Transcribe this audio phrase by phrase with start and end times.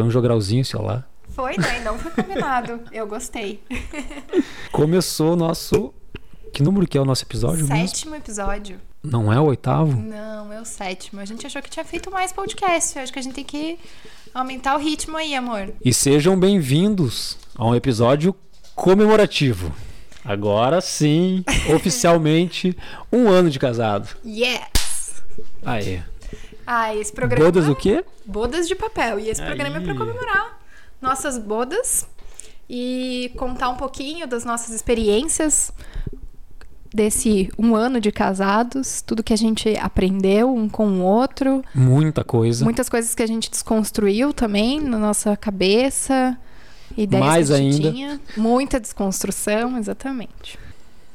[0.00, 1.04] foi um jogralzinho, sei lá.
[1.28, 1.80] Foi, né?
[1.84, 2.80] Não foi combinado.
[2.90, 3.62] Eu gostei.
[4.72, 5.92] Começou o nosso.
[6.52, 7.88] Que número que é o nosso episódio mesmo?
[7.88, 8.80] Sétimo episódio.
[9.02, 9.94] Não é o oitavo?
[10.00, 11.20] Não, é o sétimo.
[11.20, 12.96] A gente achou que tinha feito mais podcast.
[12.96, 13.78] Eu acho que a gente tem que
[14.32, 15.72] aumentar o ritmo aí, amor.
[15.84, 18.34] E sejam bem-vindos a um episódio
[18.74, 19.70] comemorativo.
[20.24, 22.76] Agora sim, oficialmente,
[23.12, 24.08] um ano de casado.
[24.24, 25.22] Yes!
[25.64, 26.00] Aê.
[26.72, 27.44] Ah, esse programa.
[27.44, 28.04] Bodas o quê?
[28.24, 29.18] Bodas de papel.
[29.18, 29.84] E esse programa é Aí.
[29.84, 30.60] pra comemorar
[31.02, 32.06] nossas bodas
[32.68, 35.72] e contar um pouquinho das nossas experiências
[36.94, 42.22] desse um ano de casados, tudo que a gente aprendeu um com o outro, Muita
[42.22, 42.64] coisa.
[42.64, 46.38] muitas coisas que a gente desconstruiu também na nossa cabeça,
[46.96, 47.90] ideias Mais que a gente ainda.
[47.92, 50.56] tinha, muita desconstrução, exatamente.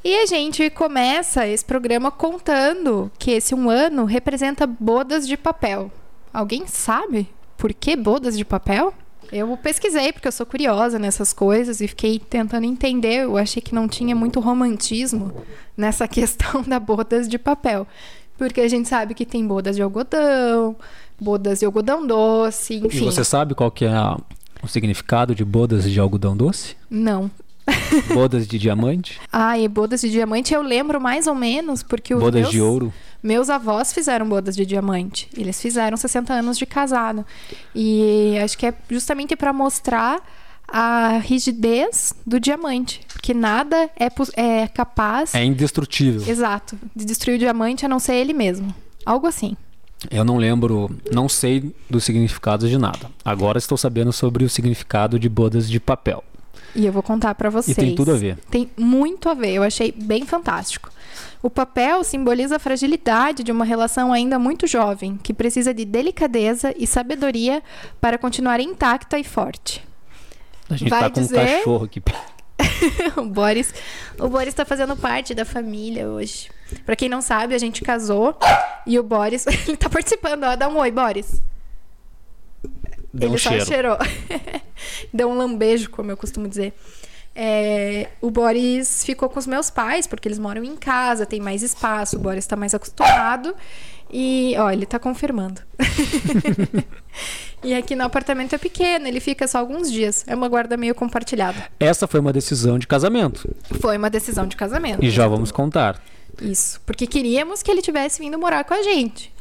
[0.06, 5.90] E a gente começa esse programa contando que esse um ano representa bodas de papel.
[6.32, 8.94] Alguém sabe por que bodas de papel?
[9.32, 13.24] Eu pesquisei porque eu sou curiosa nessas coisas e fiquei tentando entender.
[13.24, 15.32] Eu achei que não tinha muito romantismo
[15.76, 17.84] nessa questão da bodas de papel.
[18.38, 20.76] Porque a gente sabe que tem bodas de algodão,
[21.18, 23.04] bodas de algodão doce, E enfim.
[23.06, 24.16] você sabe qual que é a-
[24.62, 26.76] o significado de bodas de algodão doce?
[26.88, 27.28] Não.
[28.14, 29.20] Bodas de diamante?
[29.32, 32.60] Ah, e bodas de diamante eu lembro mais ou menos porque os bodas meus, de
[32.60, 32.92] ouro?
[33.22, 35.28] meus avós fizeram bodas de diamante.
[35.36, 37.24] Eles fizeram 60 anos de casado.
[37.74, 40.20] E acho que é justamente para mostrar
[40.68, 46.22] a rigidez do diamante, porque nada é, é capaz, É indestrutível.
[46.28, 48.74] exato, de destruir o diamante a não ser ele mesmo.
[49.04, 49.56] Algo assim.
[50.10, 53.10] Eu não lembro, não sei dos significados de nada.
[53.24, 56.22] Agora estou sabendo sobre o significado de bodas de papel.
[56.76, 57.76] E eu vou contar para vocês.
[57.76, 58.36] E tem tudo a ver.
[58.50, 60.90] Tem muito a ver, eu achei bem fantástico.
[61.42, 66.74] O papel simboliza a fragilidade de uma relação ainda muito jovem, que precisa de delicadeza
[66.76, 67.62] e sabedoria
[68.00, 69.82] para continuar intacta e forte.
[70.68, 72.02] A gente Vai tá com dizer- um cachorro aqui.
[73.16, 73.72] o Boris,
[74.18, 76.48] o Boris tá fazendo parte da família hoje.
[76.84, 78.36] Pra quem não sabe, a gente casou
[78.86, 81.40] e o Boris, ele tá participando, ó, dá um oi, Boris.
[83.16, 83.66] Deu ele um só cheiro.
[83.66, 83.98] cheirou.
[85.12, 86.72] Deu um lambejo, como eu costumo dizer.
[87.34, 91.62] É, o Boris ficou com os meus pais, porque eles moram em casa, tem mais
[91.62, 93.54] espaço, o Boris tá mais acostumado.
[94.10, 95.60] E, ó, ele tá confirmando.
[97.62, 100.24] e aqui no apartamento é pequeno, ele fica só alguns dias.
[100.26, 101.68] É uma guarda meio compartilhada.
[101.80, 103.54] Essa foi uma decisão de casamento.
[103.80, 105.04] Foi uma decisão de casamento.
[105.04, 106.00] E já vamos contar.
[106.40, 106.80] Isso.
[106.86, 109.32] Porque queríamos que ele tivesse vindo morar com a gente.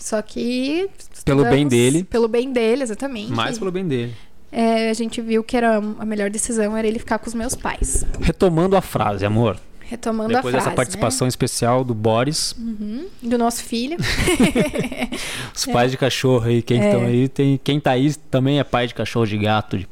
[0.00, 0.88] Só que.
[1.24, 2.02] Pelo bem dele.
[2.02, 3.30] Pelo bem dele, exatamente.
[3.30, 4.14] Mais pelo bem dele.
[4.50, 7.54] É, a gente viu que era a melhor decisão era ele ficar com os meus
[7.54, 8.04] pais.
[8.20, 9.56] Retomando a frase, amor.
[9.80, 10.64] Retomando Depois a frase.
[10.66, 12.64] dessa participação especial do Boris, né?
[12.80, 13.06] Uhum.
[13.22, 13.96] Do nosso filho.
[15.54, 16.62] os pais de cachorro aí, É.
[16.62, 19.88] quem estão aí, tem, quem tá aí também é pai de cachorro, de gato, de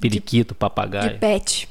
[0.00, 1.18] periquito, de papagaio.
[1.18, 1.68] pet.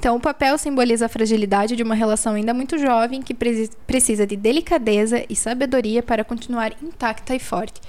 [0.00, 4.34] Então, o papel simboliza a fragilidade de uma relação ainda muito jovem que precisa de
[4.34, 7.82] delicadeza e sabedoria para continuar intacta e forte.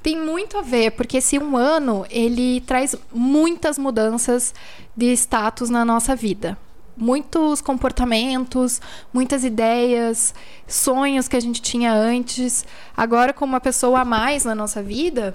[0.00, 4.54] Tem muito a ver, porque esse um ano ele traz muitas mudanças
[4.96, 6.56] de status na nossa vida.
[6.96, 8.80] Muitos comportamentos,
[9.12, 10.32] muitas ideias,
[10.68, 12.64] sonhos que a gente tinha antes.
[12.96, 15.34] Agora, como uma pessoa a mais na nossa vida,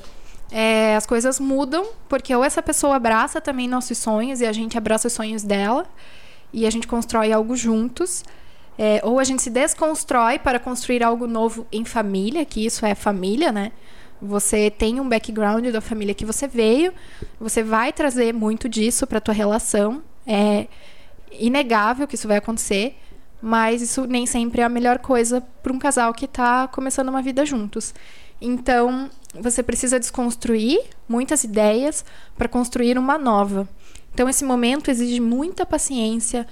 [0.51, 4.77] é, as coisas mudam, porque ou essa pessoa abraça também nossos sonhos e a gente
[4.77, 5.85] abraça os sonhos dela
[6.53, 8.23] e a gente constrói algo juntos.
[8.77, 12.93] É, ou a gente se desconstrói para construir algo novo em família, que isso é
[12.93, 13.71] família, né?
[14.21, 16.93] Você tem um background da família que você veio,
[17.39, 20.03] você vai trazer muito disso para tua relação.
[20.27, 20.67] É
[21.31, 22.97] inegável que isso vai acontecer,
[23.41, 27.21] mas isso nem sempre é a melhor coisa para um casal que está começando uma
[27.21, 27.93] vida juntos.
[28.41, 29.09] Então,
[29.41, 32.03] você precisa desconstruir muitas ideias
[32.37, 33.67] para construir uma nova.
[34.13, 36.47] Então, esse momento exige muita paciência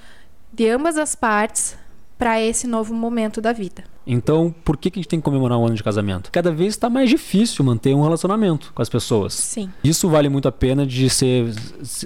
[0.52, 1.78] de ambas as partes
[2.18, 3.84] para esse novo momento da vida.
[4.06, 6.30] Então, por que, que a gente tem que comemorar um ano de casamento?
[6.32, 9.34] Cada vez está mais difícil manter um relacionamento com as pessoas.
[9.34, 9.70] Sim.
[9.84, 11.54] Isso vale muito a pena de ser,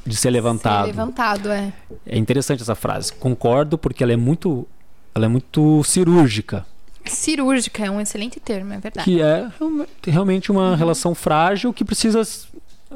[0.05, 0.85] de ser levantado.
[0.85, 1.73] Ser levantado, é.
[2.05, 3.13] É interessante essa frase.
[3.13, 4.67] Concordo porque ela é muito,
[5.13, 6.65] ela é muito cirúrgica,
[7.09, 9.05] Cirúrgica é um excelente termo, é verdade.
[9.05, 12.21] que é realme- realmente uma relação frágil que precisa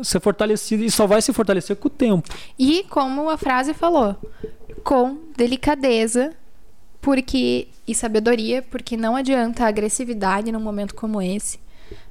[0.04, 2.30] ser fortalecida e só vai se fortalecer com o tempo.
[2.58, 4.16] E como a frase falou,
[4.84, 6.34] com delicadeza,
[7.02, 11.60] porque e sabedoria, porque não adianta a agressividade num momento como esse.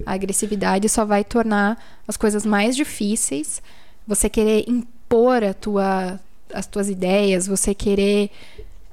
[0.05, 3.63] A agressividade só vai tornar as coisas mais difíceis.
[4.07, 6.21] Você querer impor a tua,
[6.53, 8.31] as tuas ideias, você querer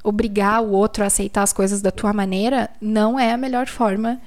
[0.07, 4.21] obrigar o outro a aceitar as coisas da tua maneira, não é a melhor forma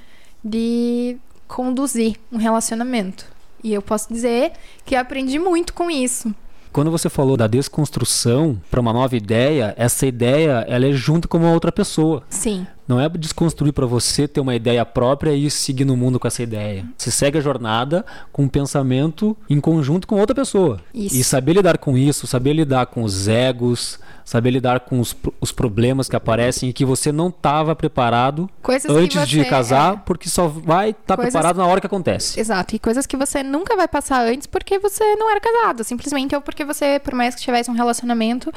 [0.44, 1.16] de
[1.48, 3.24] conduzir um relacionamento.
[3.64, 4.52] E eu posso dizer
[4.84, 6.34] que aprendi muito com isso.
[6.70, 11.38] Quando você falou da desconstrução para uma nova ideia, essa ideia ela é junto com
[11.38, 12.22] uma outra pessoa.
[12.28, 12.66] Sim.
[12.90, 16.42] Não é desconstruir para você ter uma ideia própria e seguir no mundo com essa
[16.42, 16.84] ideia.
[16.98, 20.80] Você segue a jornada com um pensamento em conjunto com outra pessoa.
[20.92, 21.14] Isso.
[21.14, 25.52] E saber lidar com isso, saber lidar com os egos, saber lidar com os, os
[25.52, 30.00] problemas que aparecem e que você não estava preparado Coisas antes de você- casar, é.
[30.04, 32.40] porque só vai estar Coisas- preparado na hora que acontece.
[32.40, 36.34] Exato, e coisas que você nunca vai passar antes porque você não era casado, simplesmente
[36.34, 38.52] ou porque você, por mais que tivesse um relacionamento,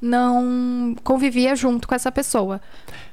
[0.00, 2.60] não convivia junto com essa pessoa.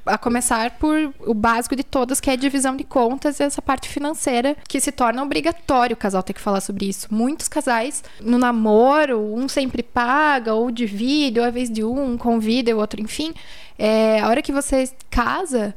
[0.04, 3.62] A começar por o básico de todas, que é a divisão de contas e essa
[3.62, 7.08] parte financeira, que se torna obrigatório o casal ter que falar sobre isso.
[7.10, 12.18] Muitos casais, no namoro, um sempre paga, ou divide, ou a vez de um, um
[12.18, 13.32] convida o outro, enfim.
[13.78, 15.74] É, a hora que você casa,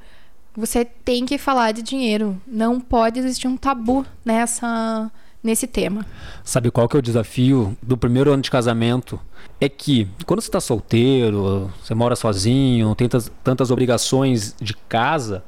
[0.55, 2.39] você tem que falar de dinheiro.
[2.45, 5.09] Não pode existir um tabu nessa,
[5.41, 6.05] nesse tema.
[6.43, 9.19] Sabe qual que é o desafio do primeiro ano de casamento?
[9.59, 13.09] É que quando você está solteiro, você mora sozinho, tem
[13.43, 15.43] tantas, obrigações de casa,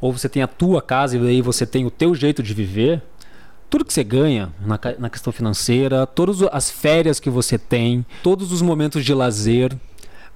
[0.00, 3.02] ou você tem a tua casa e aí você tem o teu jeito de viver,
[3.68, 8.52] tudo que você ganha na, na questão financeira, todas as férias que você tem, todos
[8.52, 9.76] os momentos de lazer,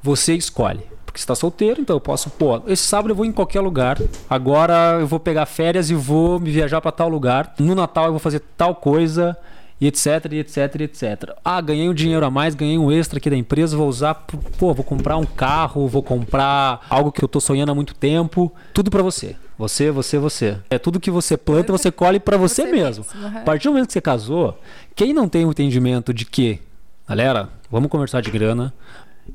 [0.02, 0.82] você escolhe.
[1.04, 4.00] Porque você está solteiro, então eu posso, pô, esse sábado eu vou em qualquer lugar.
[4.28, 7.54] Agora eu vou pegar férias e vou me viajar para tal lugar.
[7.58, 9.36] No Natal eu vou fazer tal coisa,
[9.84, 11.30] e etc, e etc, e etc.
[11.44, 14.14] Ah, ganhei um dinheiro a mais, ganhei um extra aqui da empresa, vou usar,
[14.58, 18.50] pô, vou comprar um carro, vou comprar algo que eu tô sonhando há muito tempo.
[18.72, 19.36] Tudo para você.
[19.58, 20.56] Você, você, você.
[20.70, 23.04] É tudo que você planta, você colhe para você, Você mesmo.
[23.12, 23.38] mesmo, aham.
[23.40, 24.58] A partir do momento que você casou,
[24.96, 26.60] quem não tem o entendimento de que,
[27.06, 28.72] galera, vamos conversar de grana,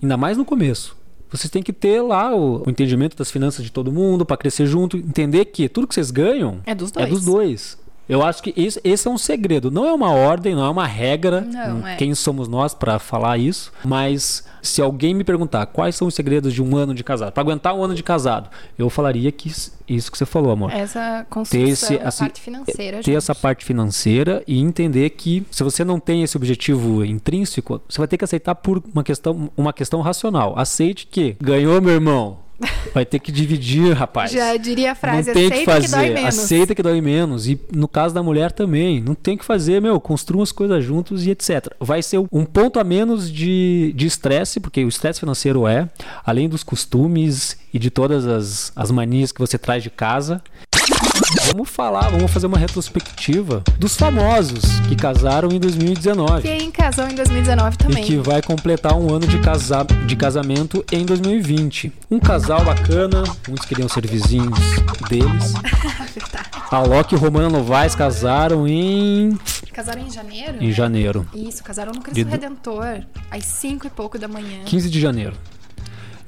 [0.02, 0.98] ainda mais no começo.
[1.32, 4.66] Vocês têm que ter lá o, o entendimento das finanças de todo mundo para crescer
[4.66, 7.10] junto, entender que tudo que vocês ganham É dos é dois.
[7.12, 7.78] dos dois.
[8.10, 9.70] Eu acho que esse, esse é um segredo.
[9.70, 11.42] Não é uma ordem, não é uma regra.
[11.42, 11.96] Não, é.
[11.96, 13.72] Quem somos nós para falar isso?
[13.86, 17.42] Mas se alguém me perguntar quais são os segredos de um ano de casado, para
[17.42, 21.26] aguentar um ano de casado, eu falaria que isso- que você falou, amor Essa ter,
[21.30, 22.98] construção esse, da assim, parte financeira.
[22.98, 23.16] ter gente.
[23.16, 28.08] essa parte financeira e entender que se você não tem esse objetivo intrínseco, você vai
[28.08, 30.58] ter que aceitar por uma questão, uma questão racional.
[30.58, 32.38] Aceite que ganhou, meu irmão.
[32.94, 34.32] Vai ter que dividir, rapaz.
[34.32, 36.40] Já diria a frase, não tem aceita que fazer, dói menos.
[36.40, 37.48] aceita que dói menos.
[37.48, 41.26] E no caso da mulher também, não tem que fazer, meu, construam as coisas juntos
[41.26, 41.68] e etc.
[41.80, 45.90] Vai ser um ponto a menos de de estresse, porque o estresse financeiro é,
[46.26, 50.42] além dos costumes e de todas as, as manias que você traz de casa.
[51.48, 56.42] Vamos falar, vamos fazer uma retrospectiva dos famosos que casaram em 2019.
[56.44, 58.04] Quem casou em 2019 também.
[58.04, 59.84] E que vai completar um ano de, casa...
[60.06, 61.92] de casamento em 2020.
[62.10, 64.60] Um casal bacana, muitos queriam ser vizinhos
[65.10, 65.54] deles.
[66.72, 69.36] A Loki e Romana Novaes casaram em,
[69.74, 70.58] Casaram em janeiro?
[70.64, 71.28] em janeiro.
[71.34, 73.02] Isso, casaram no Cristo De Redentor,
[73.32, 74.60] às 5 e pouco da manhã.
[74.66, 75.34] 15 de janeiro.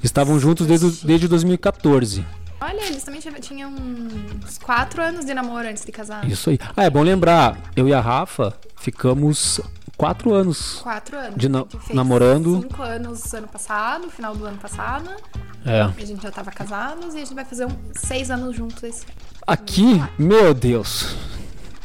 [0.02, 2.24] Estavam juntos desde, desde 2014.
[2.62, 6.24] Olha, eles também tinham uns 4 anos de namoro antes de casar.
[6.28, 6.58] Isso aí.
[6.76, 9.60] Ah, é bom lembrar, eu e a Rafa ficamos
[9.96, 10.80] quatro anos.
[10.82, 11.34] 4 anos.
[11.36, 12.60] De na- fez namorando.
[12.62, 15.10] 5 anos ano passado, final do ano passado.
[15.64, 15.82] É.
[15.82, 19.04] A gente já tava casados e a gente vai fazer um 6 anos juntos esse
[19.04, 19.12] ano.
[19.46, 21.16] Aqui, meu Deus.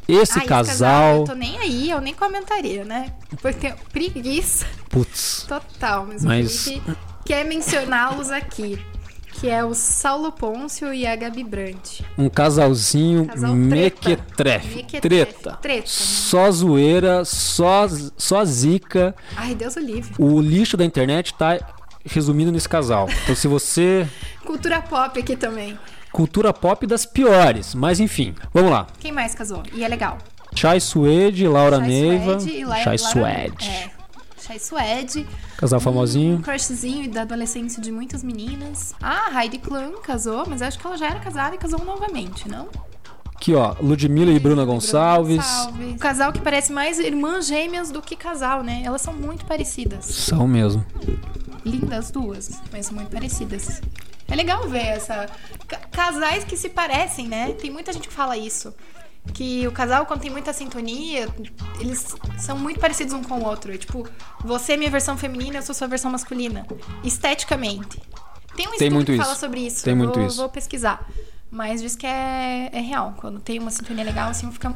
[0.08, 1.16] Esse Ah, esse casal.
[1.18, 3.14] Eu tô nem aí, eu nem comentaria, né?
[3.42, 5.46] Porque tenho preguiça Putz.
[5.48, 6.70] total, mas, Mas-
[7.26, 8.80] quer mencioná-los aqui.
[9.40, 12.04] Que é o Saulo Pôncio e a Gabi Brandt.
[12.18, 14.76] Um casalzinho Casal mequetrefe.
[14.78, 15.00] Mequetrefe.
[15.02, 15.52] Treta.
[15.62, 15.84] Treta, né?
[15.86, 19.16] Só zoeira, só, só zica.
[19.36, 20.12] Ai, Deus o livre.
[20.18, 21.60] O lixo da internet tá
[22.04, 23.08] resumindo nesse casal.
[23.24, 24.08] Então, se você.
[24.44, 25.78] Cultura pop aqui também.
[26.12, 27.76] Cultura pop das piores.
[27.76, 28.88] Mas enfim, vamos lá.
[29.00, 29.62] Quem mais casou?
[29.74, 30.18] E é legal.
[30.56, 32.40] Chai Suede, Laura Chai Neiva.
[32.40, 33.70] Suede e La- Chai Lara- Suede.
[33.70, 33.97] É.
[34.48, 35.28] Chai Suede.
[35.58, 36.40] Casal Um famosinho.
[36.42, 38.94] crushzinho da adolescência de muitas meninas.
[39.02, 42.48] Ah, a Heidi Klum casou, mas acho que ela já era casada e casou novamente,
[42.48, 42.70] não?
[43.36, 43.76] Aqui, ó.
[43.80, 45.46] Ludmilla e Bruna Gonçalves.
[45.80, 48.82] Um casal que parece mais irmãs gêmeas do que casal, né?
[48.84, 50.06] Elas são muito parecidas.
[50.06, 50.84] São mesmo.
[51.66, 53.82] Lindas duas, mas muito parecidas.
[54.28, 55.28] É legal ver essa.
[55.68, 57.52] ca- Casais que se parecem, né?
[57.54, 58.74] Tem muita gente que fala isso.
[59.34, 61.28] Que o casal, quando tem muita sintonia,
[61.80, 63.74] eles são muito parecidos um com o outro.
[63.74, 64.08] É tipo,
[64.44, 66.66] você é minha versão feminina, eu sou sua versão masculina.
[67.04, 68.02] Esteticamente.
[68.56, 69.24] Tem um estudo muito que isso.
[69.24, 69.84] fala sobre isso.
[69.84, 70.38] Tem eu muito vou, isso.
[70.38, 71.08] vou pesquisar.
[71.50, 73.14] Mas diz que é, é real.
[73.18, 74.74] Quando tem uma sintonia legal, assim, fica.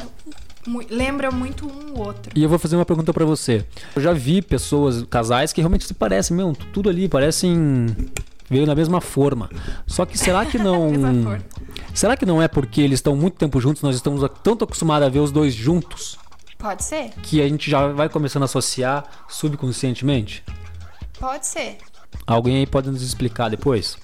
[0.90, 2.32] lembra muito um o outro.
[2.36, 3.66] E eu vou fazer uma pergunta pra você.
[3.96, 7.88] Eu já vi pessoas, casais, que realmente se parecem, meu, tudo ali, parecem.
[8.52, 9.50] Veio na mesma forma.
[9.88, 10.92] Só que será que não.
[11.94, 15.10] Será que não é porque eles estão muito tempo juntos, nós estamos tanto acostumados a
[15.10, 16.18] ver os dois juntos?
[16.58, 17.10] Pode ser?
[17.24, 20.42] Que a gente já vai começando a associar subconscientemente?
[21.20, 21.78] Pode ser.
[22.26, 23.98] Alguém aí pode nos explicar depois?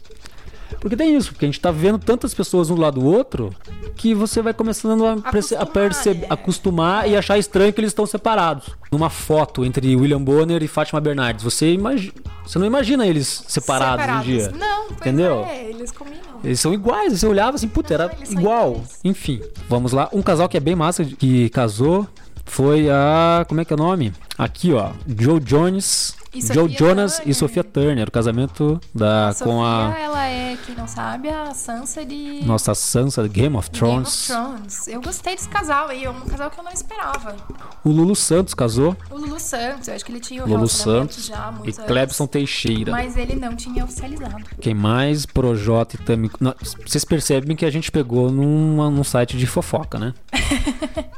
[0.79, 3.53] Porque tem isso, porque a gente tá vendo tantas pessoas um do lado do outro
[3.95, 6.27] que você vai começando a, perce- a Acostumar, perceber, né?
[6.29, 8.69] acostumar e achar estranho que eles estão separados.
[8.91, 12.13] Numa foto entre William Bonner e Fátima Bernardes, você, imagi-
[12.45, 14.51] você não imagina eles separados, um dia.
[14.57, 15.43] Não, Entendeu?
[15.45, 16.17] é, eles combinam.
[16.43, 18.71] Eles são iguais, você olhava assim, puta, era Não, são igual.
[18.73, 18.99] iguais.
[19.03, 20.09] Enfim, vamos lá.
[20.13, 22.07] Um casal que é bem massa, que casou,
[22.45, 23.43] foi a.
[23.47, 24.13] Como é que é o nome?
[24.37, 24.91] Aqui, ó.
[25.07, 26.15] Joe Jones.
[26.33, 27.35] E Joe Sophia Jonas e Turner.
[27.35, 28.07] Sofia Turner.
[28.07, 32.75] O casamento da, A com a ela é, quem não sabe, a Sansa de nossa
[32.75, 34.29] Sansa de Game of Game Thrones.
[34.29, 34.87] of Thrones.
[34.87, 37.35] Eu gostei desse casal aí, é um casal que eu não esperava.
[37.83, 38.95] O Lulu Santos casou.
[39.09, 42.27] O Lulu Santos, eu acho que ele tinha o Lulu Santos já e anos, Clebson
[42.27, 42.91] Teixeira.
[42.91, 44.43] Mas ele não tinha oficializado.
[44.59, 45.25] Quem mais?
[45.25, 46.29] Projota e Tami.
[46.39, 46.53] Não,
[46.85, 50.13] Vocês percebem que a gente pegou numa, num site de fofoca, né?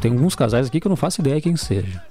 [0.00, 2.02] Tem alguns casais aqui que eu não faço ideia quem seja.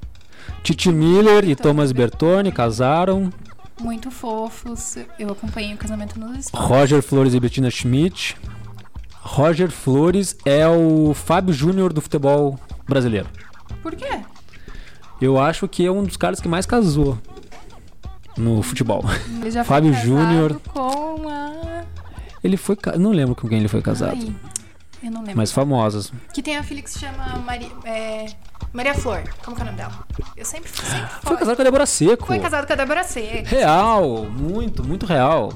[0.64, 3.32] Titi Miller e Thomas Bertoni casaram.
[3.80, 4.98] Muito fofos.
[5.18, 6.70] Eu acompanhei o casamento nos stories.
[6.70, 8.38] Roger Flores e Bettina Schmidt.
[9.22, 13.28] Roger Flores é o Fábio Júnior do futebol brasileiro.
[13.82, 14.20] Por quê?
[15.22, 17.18] Eu acho que é um dos caras que mais casou
[18.38, 19.04] no futebol.
[19.40, 20.60] Ele já Fábio foi Júnior.
[20.74, 21.84] com a...
[22.44, 22.76] Ele foi.
[22.98, 24.18] Não lembro com quem ele foi casado.
[24.20, 24.36] Ai,
[25.04, 25.38] eu não lembro.
[25.38, 26.12] Mas famosas.
[26.34, 27.72] Que tem a filha que se chama Mari...
[27.86, 28.26] é,
[28.74, 29.24] Maria Flor.
[29.44, 29.92] Como que é o nome dela?
[30.38, 32.26] Eu sempre, sempre Foi casado com a Débora Seco.
[32.28, 33.48] Foi casado com a Débora Seco.
[33.50, 35.52] Real, muito, muito real.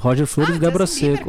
[0.00, 1.28] Roger Flores Ah, e Débora Seco.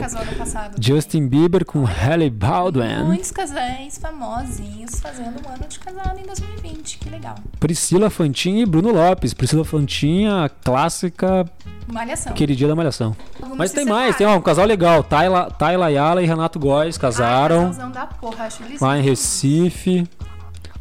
[0.81, 3.03] Justin Bieber com Halle Baldwin.
[3.05, 6.97] Muitos casais famosinhos fazendo um ano de casado em 2020.
[6.97, 7.35] Que legal.
[7.59, 9.33] Priscila Fantin e Bruno Lopes.
[9.33, 11.45] Priscila Fantin, a clássica
[11.87, 12.33] Malhação.
[12.33, 13.15] queridinha da Malhação.
[13.35, 15.03] Algumas Mas se tem mais, tem ó, um casal legal.
[15.03, 19.01] Tayla, Tayla Ayala e Renato Góes casaram casalzão da porra, acho eles lá em.
[19.03, 20.09] Recife.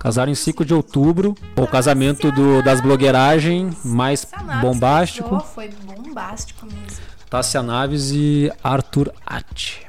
[0.05, 1.35] Casaram em 5 de outubro.
[1.57, 4.27] O casamento do, das blogueiragens mais
[4.61, 5.41] bombástico.
[5.41, 7.03] Foi bombástico mesmo.
[7.31, 9.81] Tássia Naves e Arthur Atti.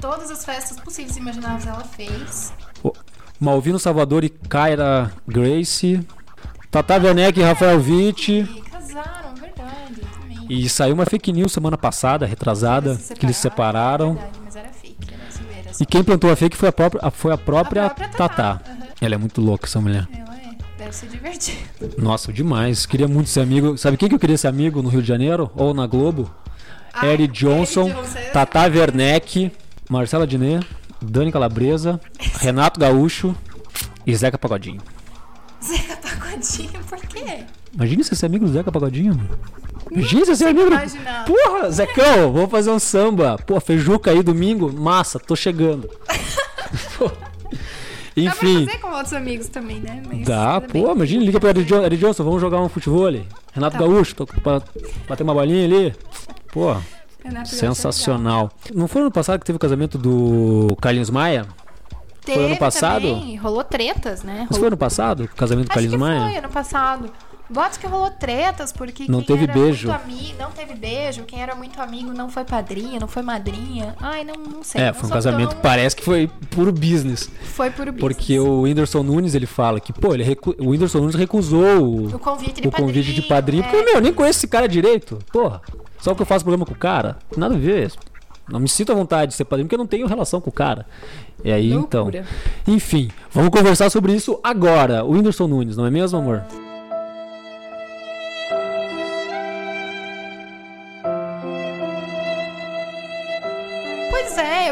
[0.00, 2.54] Todas as festas possíveis e imagináveis ela fez.
[3.38, 6.00] Malvino Salvador e Kyra Grace.
[6.70, 8.32] Tata Werneck e Rafael Witt.
[8.32, 10.00] E casaram, verdade.
[10.18, 10.46] Também.
[10.48, 14.14] E saiu uma fake news semana passada, retrasada, que eles se separaram.
[14.14, 15.70] Verdade, mas era fake, era zoeira.
[15.78, 18.54] E quem plantou a fake foi a própria, foi a própria, A própria Tatá.
[18.54, 18.71] Tatá.
[19.02, 20.06] Ela é muito louca, essa mulher.
[20.16, 21.58] Ela é, deve ser divertido.
[21.98, 22.86] Nossa, demais.
[22.86, 23.76] Queria muito ser amigo.
[23.76, 25.50] Sabe quem que eu queria ser amigo no Rio de Janeiro?
[25.56, 26.32] Ou na Globo?
[26.94, 29.50] Ah, Eric Johnson, Johnson, eu Tata Werneck,
[29.90, 30.60] Marcela Diné,
[31.00, 32.00] Dani Calabresa,
[32.38, 33.34] Renato Gaúcho
[34.06, 34.80] e Zeca Pagodinho.
[35.60, 37.44] Zeca Pagodinho, por quê?
[37.74, 39.18] Imagina você ser amigo do Zeca Pagodinho.
[39.90, 40.76] Imagina você ser amigo do...
[41.26, 43.36] Porra, Zecão, vamos fazer um samba.
[43.44, 45.90] Pô, feijuca aí domingo, massa, tô chegando.
[46.96, 47.10] Pô.
[48.14, 50.02] Dá Enfim, pra fazer com outros amigos também, né?
[50.06, 50.82] Mas dá, tudo bem.
[50.84, 53.10] pô, imagina, liga pro Eric Johnson, Eric Johnson, vamos jogar um futebol.
[53.52, 53.78] Renato Tá.
[53.78, 54.62] Gaúcho, tô pra
[55.08, 55.94] bater uma bolinha ali.
[56.52, 56.84] Pô, Renato
[57.24, 58.50] Gaúcho é sensacional.
[58.74, 61.46] Não foi ano passado que teve o casamento do Carlinhos Maia?
[62.24, 63.02] Teve Foi ano passado?
[63.02, 64.40] Também, rolou tretas, né?
[64.40, 64.60] Mas Rolou...
[64.60, 66.20] foi ano passado, o casamento do Carlinhos Maia?
[66.20, 67.10] foi ano passado.
[67.50, 69.88] Boatos que rolou tretas, porque Não quem teve era beijo.
[69.88, 73.94] muito amigo, não teve beijo, quem era muito amigo não foi padrinha, não foi madrinha.
[74.00, 74.80] Ai, não, não sei.
[74.80, 77.28] É, não foi um casamento tão- que parece que foi puro business.
[77.42, 78.00] Foi por business.
[78.00, 80.54] Porque o Whindersson Nunes, ele fala que, pô, ele recu...
[80.58, 83.62] o Whindersson Nunes recusou o, O convite de o convite de padrinho.
[83.64, 83.68] é.
[83.68, 85.18] Porque, meu, eu nem conheço esse cara direito.
[85.30, 85.60] Porra,
[86.00, 87.18] só porque eu faço programa com o cara.
[87.36, 87.92] Nada a ver.
[88.48, 90.52] Não me sinto à vontade de ser padrinho porque eu não tenho relação com o
[90.52, 90.86] cara.
[91.44, 92.18] E aí, Loucura.
[92.64, 92.74] então.
[92.74, 95.04] Enfim, vamos conversar sobre isso agora.
[95.04, 96.42] O Whindersson Nunes, não é mesmo, amor?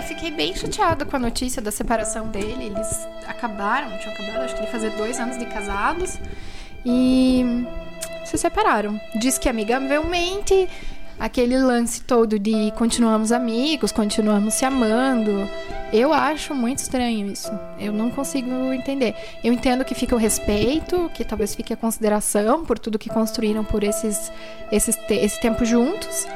[0.00, 2.72] Eu fiquei bem chateada com a notícia da separação dele.
[2.74, 6.18] Eles acabaram, tinham acabado, acho que ele fazia dois anos de casados.
[6.84, 7.66] E
[8.24, 8.98] se separaram.
[9.16, 10.66] Diz que amigavelmente,
[11.18, 15.46] aquele lance todo de continuamos amigos, continuamos se amando.
[15.92, 17.52] Eu acho muito estranho isso.
[17.78, 19.14] Eu não consigo entender.
[19.44, 23.64] Eu entendo que fica o respeito, que talvez fique a consideração por tudo que construíram
[23.64, 24.32] por esses,
[24.72, 26.26] esses esse tempo juntos.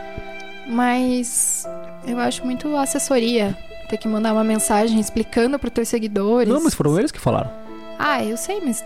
[0.67, 1.67] Mas
[2.07, 3.57] eu acho muito assessoria
[3.89, 6.53] ter que mandar uma mensagem explicando para os teus seguidores.
[6.53, 7.51] Não, mas foram eles que falaram.
[7.99, 8.85] Ah, eu sei, mas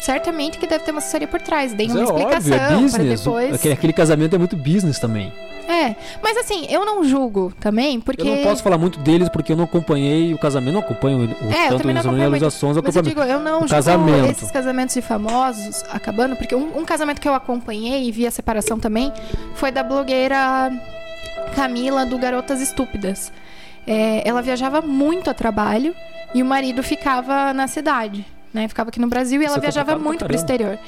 [0.00, 1.72] certamente que deve ter uma assessoria por trás.
[1.72, 3.20] Deem Mas uma é óbvio, explicação é para business.
[3.20, 3.54] depois.
[3.54, 5.32] Aquele, aquele casamento é muito business também.
[5.66, 9.50] É, mas assim, eu não julgo também, porque Eu não posso falar muito deles porque
[9.52, 12.94] eu não acompanhei o casamento, não acompanho o, É, tanto acompanho as ações, eu Mas
[12.96, 13.02] eu acompanho.
[13.04, 14.30] digo, eu não julgo casamento.
[14.30, 18.30] esses casamentos de famosos acabando, porque um, um casamento que eu acompanhei e vi a
[18.30, 19.10] separação também
[19.54, 20.70] foi da blogueira
[21.54, 23.32] Camila do Garotas Estúpidas.
[23.86, 25.94] É, ela viajava muito a trabalho
[26.34, 28.24] e o marido ficava na cidade.
[28.52, 28.66] né?
[28.68, 30.34] Ficava aqui no Brasil e ela Isso é viajava muito pro caramba.
[30.34, 30.78] exterior.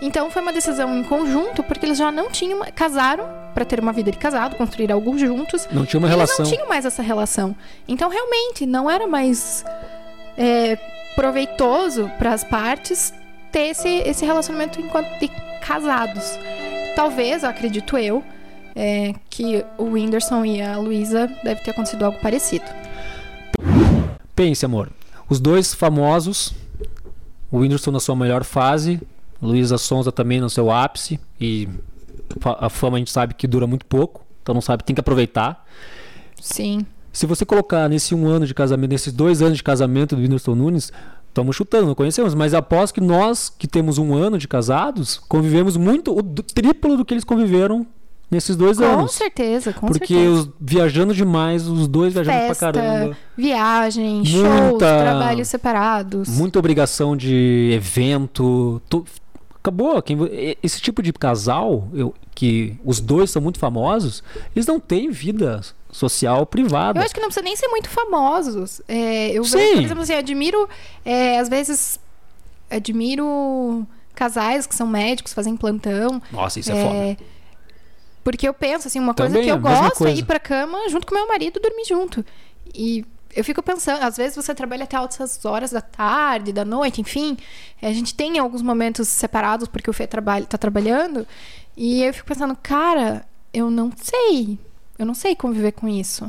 [0.00, 3.92] Então foi uma decisão em conjunto, porque eles já não tinham, casaram para ter uma
[3.92, 5.68] vida de casado, construir algo juntos.
[5.72, 6.36] Não tinha uma E relação.
[6.40, 7.54] Eles não tinham mais essa relação.
[7.88, 9.64] Então, realmente, não era mais
[10.36, 10.76] é,
[11.14, 13.12] proveitoso para as partes
[13.50, 15.28] ter esse, esse relacionamento enquanto de
[15.60, 16.38] casados.
[16.94, 18.22] Talvez, acredito eu,
[18.76, 22.66] é, que o Whindersson e a Luísa deve ter acontecido algo parecido.
[24.34, 24.90] Pense, amor.
[25.30, 26.52] Os dois famosos,
[27.50, 29.00] o Whindersson na sua melhor fase,
[29.40, 31.68] Luísa Sonza também no seu ápice, e
[32.44, 35.66] a fama a gente sabe que dura muito pouco, então não sabe, tem que aproveitar.
[36.40, 36.84] Sim.
[37.12, 40.54] Se você colocar nesse um ano de casamento, nesses dois anos de casamento do Whindersson
[40.54, 40.92] Nunes,
[41.28, 45.78] estamos chutando, não conhecemos, mas aposto que nós que temos um ano de casados, convivemos
[45.78, 47.86] muito, o triplo do que eles conviveram
[48.30, 49.12] nesses dois Com anos.
[49.12, 50.30] certeza, com Porque certeza.
[50.30, 53.16] os, viajando demais, os dois viajando Festa, pra caramba.
[53.36, 56.28] viagem, shows, Muita- trabalhos separados.
[56.28, 58.80] Muita obrigação de evento.
[58.88, 59.04] to-
[59.56, 60.00] Acabou.
[60.00, 60.16] Quem,
[60.62, 64.22] esse tipo de casal, eu, que os dois são muito famosos,
[64.54, 67.00] eles não têm vida social privada.
[67.00, 68.80] Eu acho que não precisa nem ser muito famosos.
[68.86, 69.56] É, eu Sim.
[69.58, 70.68] vejo, por exemplo, assim, admiro,
[71.04, 71.98] é, às vezes,
[72.70, 76.22] admiro casais que são médicos, fazem plantão.
[76.32, 77.24] Nossa, isso é, é, foda.
[78.26, 80.18] Porque eu penso, assim, uma coisa Também, que eu gosto é coisa.
[80.18, 82.26] ir pra cama junto com meu marido dormir junto.
[82.74, 87.00] E eu fico pensando, às vezes você trabalha até altas horas da tarde, da noite,
[87.00, 87.36] enfim.
[87.80, 91.24] A gente tem alguns momentos separados porque o Fê trabalha, tá trabalhando.
[91.76, 94.58] E eu fico pensando, cara, eu não sei.
[94.98, 96.28] Eu não sei conviver com isso.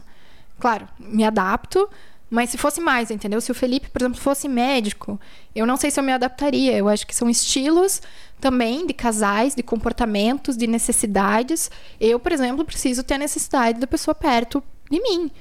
[0.60, 1.90] Claro, me adapto,
[2.30, 3.42] mas se fosse mais, entendeu?
[3.42, 5.20] Se o Felipe, por exemplo, fosse médico,
[5.56, 6.78] eu não sei se eu me adaptaria.
[6.78, 8.04] Eu acho que são estilos
[8.40, 11.72] também de casais, de comportamentos, de necessidades.
[12.00, 15.32] Eu, por exemplo, preciso ter a necessidade da pessoa perto de mim.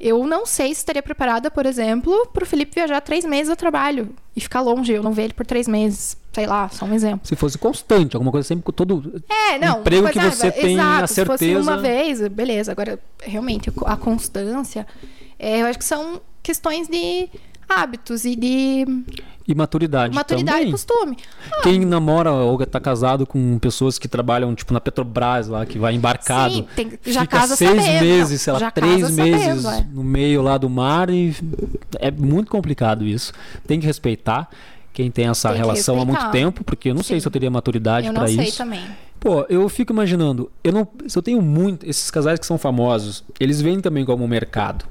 [0.00, 3.56] Eu não sei se estaria preparada, por exemplo, para o Felipe viajar três meses a
[3.56, 4.90] trabalho e ficar longe.
[4.92, 6.16] Eu não ver ele por três meses.
[6.32, 7.20] Sei lá, só um exemplo.
[7.26, 9.22] Se fosse constante, alguma coisa sempre com todo.
[9.28, 9.80] É, não.
[9.80, 12.72] Emprego que você ah, tem exato, a Se fosse certeza- uma vez, beleza.
[12.72, 14.86] Agora, realmente, a constância,
[15.38, 17.28] é, eu acho que são questões de
[17.70, 18.84] hábitos e de
[19.46, 20.14] E maturidade.
[20.14, 20.68] maturidade também.
[20.68, 21.16] e costume.
[21.62, 25.94] Quem namora ou tá casado com pessoas que trabalham, tipo, na Petrobras lá, que vai
[25.94, 26.54] embarcado.
[26.54, 29.86] Sim, tem- já fica casa seis sabendo, meses, sei lá, três meses sabendo, é.
[29.92, 31.34] no meio lá do mar e
[31.98, 33.32] é muito complicado isso.
[33.66, 34.48] Tem que respeitar
[34.92, 37.20] quem tem essa Tem relação há muito tempo, porque eu não sei Sim.
[37.22, 38.58] se eu teria maturidade Eu para não sei isso.
[38.58, 38.82] também.
[39.20, 43.22] Pô, eu fico imaginando, eu não, se eu tenho muito, esses casais que são famosos,
[43.38, 44.86] eles vêm também como um mercado.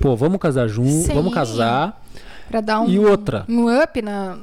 [0.00, 1.14] Pô, vamos casar junto, Sim.
[1.14, 2.02] vamos casar.
[2.48, 3.44] Pra dar um, E outra?
[3.48, 4.38] um up na,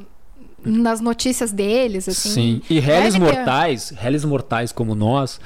[0.63, 2.29] nas notícias deles, assim.
[2.29, 2.61] Sim.
[2.69, 5.39] E réis Deve ter- mortais, réis mortais como nós,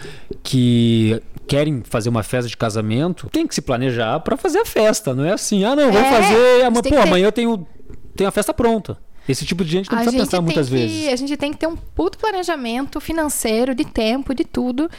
[0.44, 5.14] que querem fazer uma festa de casamento, tem que se planejar pra fazer a festa.
[5.14, 7.68] Não é assim, ah, não, vou É, fazer, ama- pô, ter- amanhã eu tenho,
[8.16, 8.98] tenho a festa pronta.
[9.30, 11.08] Esse tipo de gente não A precisa gente, pensar muitas que, vezes.
[11.14, 14.90] a gente tem que ter um puto planejamento financeiro, de tempo, de tudo.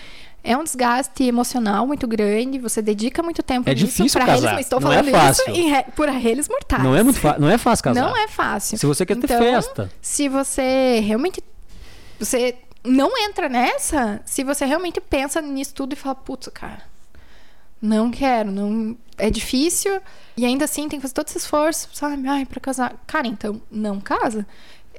[0.44, 2.58] É um desgaste emocional muito grande.
[2.58, 5.52] Você dedica muito tempo É nisso difícil pra casar, estou não é falando fácil.
[5.52, 6.82] isso re- por eles mortais.
[6.82, 8.00] Não é muito não é fácil casar.
[8.02, 8.76] Não é fácil.
[8.76, 9.90] Se você quer ter Então, festa.
[10.00, 11.42] Se você realmente
[12.18, 16.82] você não entra nessa, se você realmente pensa nisso tudo e fala, putz, cara,
[17.80, 20.00] não quero, não é difícil
[20.36, 22.26] e ainda assim tem que fazer todo esse esforço, sabe?
[22.28, 22.94] Ai, para casar.
[23.06, 24.46] Cara, então não casa.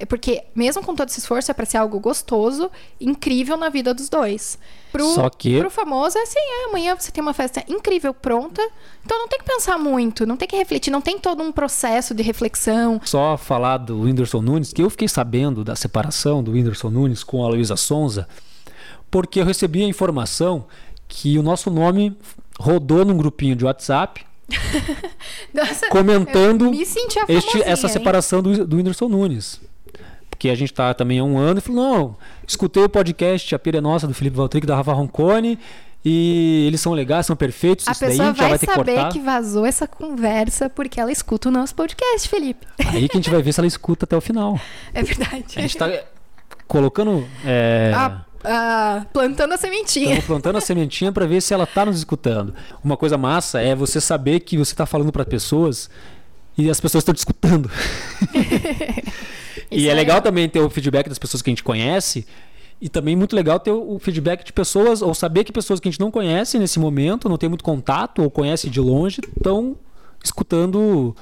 [0.04, 3.94] É porque mesmo com todo esse esforço é para ser algo gostoso, incrível na vida
[3.94, 4.60] dos dois.
[4.92, 8.62] Pro, Só que- pro famoso é assim, é, amanhã você tem uma festa incrível pronta,
[9.06, 12.14] então não tem que pensar muito, não tem que refletir, não tem todo um processo
[12.14, 16.90] de reflexão, Só falar do Whindersson Nunes, que eu fiquei sabendo da separação do Whindersson
[16.90, 18.28] Nunes com a Luísa Sonza,
[19.10, 20.66] porque eu recebi a informação
[21.08, 22.18] que o nosso nome
[22.60, 24.26] rodou num grupinho de WhatsApp
[25.54, 27.94] Nossa, comentando este, essa hein?
[27.94, 29.62] separação do, do Whindersson Nunes.
[30.34, 32.16] Porque a gente tá também há um ano e falou: não,
[32.48, 35.60] escutei o podcast A Pira é Nossa do Felipe Valtric da Rafa Roncone
[36.04, 37.88] e eles são legais, são perfeitos.
[37.88, 39.12] A isso daí a pessoa gente já vai vai ter que saber cortar.
[39.12, 42.66] que vazou essa conversa porque ela escuta o nosso podcast, Felipe.
[42.88, 44.60] Aí que a gente vai ver se ela escuta até o final.
[44.94, 45.46] É verdade.
[45.56, 45.88] A gente tá
[46.68, 47.26] colocando.
[47.46, 47.92] É...
[48.46, 50.08] Ah, plantando a sementinha.
[50.08, 52.54] Estamos plantando a sementinha para ver se ela tá nos escutando.
[52.84, 55.90] Uma coisa massa é você saber que você tá falando para pessoas
[56.58, 57.72] e as pessoas estão te escutando.
[59.74, 62.26] e Isso é é- legal também ter o feedback das pessoas que a gente conhece.
[62.82, 65.92] E também muito legal ter o feedback de pessoas, ou saber que pessoas que a
[65.92, 69.78] gente não conhece nesse momento, não tem muito contato, ou conhece de longe, estão
[70.22, 71.16] escutando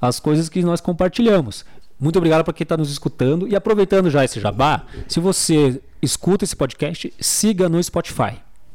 [0.00, 1.64] as coisas que nós compartilhamos.
[1.98, 3.46] Muito obrigado para quem está nos escutando.
[3.48, 8.34] E aproveitando já esse jabá, se você escuta esse podcast, siga no Spotify.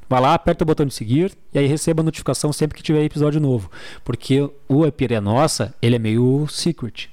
[0.10, 3.04] Vai lá, aperta o botão de seguir e aí receba a notificação sempre que tiver
[3.04, 3.70] episódio novo.
[4.04, 7.10] Porque o Epira é Nossa, ele é meio secret.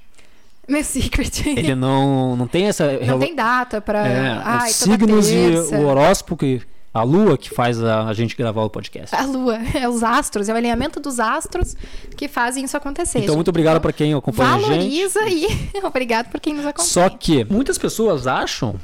[0.71, 1.49] Meu secret.
[1.49, 2.99] Ele não, não tem essa.
[2.99, 4.07] Não tem data pra.
[4.07, 5.75] é, Ai, os toda signos terça.
[5.75, 6.61] e o horóscopo que.
[6.91, 9.15] A lua que faz a, a gente gravar o podcast.
[9.15, 11.75] A lua, é os astros, é o alinhamento dos astros
[12.17, 13.19] que fazem isso acontecer.
[13.19, 14.69] Então, muito obrigado para quem acompanha a gente.
[14.69, 15.47] Valoriza e
[15.85, 16.89] obrigado por quem nos acompanha.
[16.89, 18.75] Só que muitas pessoas acham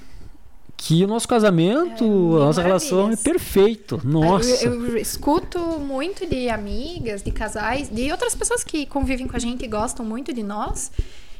[0.77, 3.99] que o nosso casamento, mil a nossa relação é perfeito.
[4.03, 4.65] Nossa.
[4.65, 9.39] Eu, eu escuto muito de amigas, de casais, de outras pessoas que convivem com a
[9.39, 10.91] gente e gostam muito de nós,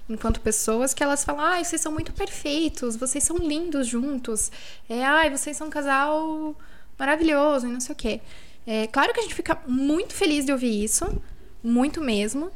[0.10, 4.52] enquanto pessoas, que elas falam: ai, vocês são muito perfeitos, vocês são lindos juntos,
[4.89, 6.56] é, ai, vocês são um casal
[6.98, 8.22] maravilhoso e não sei o quê.
[8.68, 11.06] É, claro que a gente fica muito feliz de ouvir isso,
[11.63, 12.52] muito mesmo.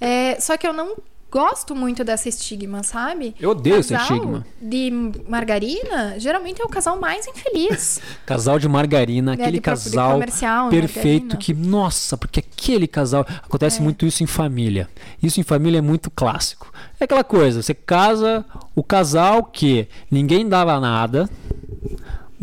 [0.00, 0.96] É, só que eu não
[1.34, 3.34] gosto muito dessa estigma, sabe?
[3.40, 4.46] Eu odeio esse Casal estigma.
[4.62, 4.92] De
[5.28, 8.00] margarina, geralmente é o casal mais infeliz.
[8.24, 10.26] Casal de margarina, aquele de casal né,
[10.70, 13.26] perfeito que, nossa, porque aquele casal.
[13.42, 13.82] Acontece É.
[13.82, 14.88] muito isso em família.
[15.20, 16.72] Isso em família é muito clássico.
[17.00, 18.44] É aquela coisa, você casa
[18.76, 21.28] o casal que ninguém dava nada,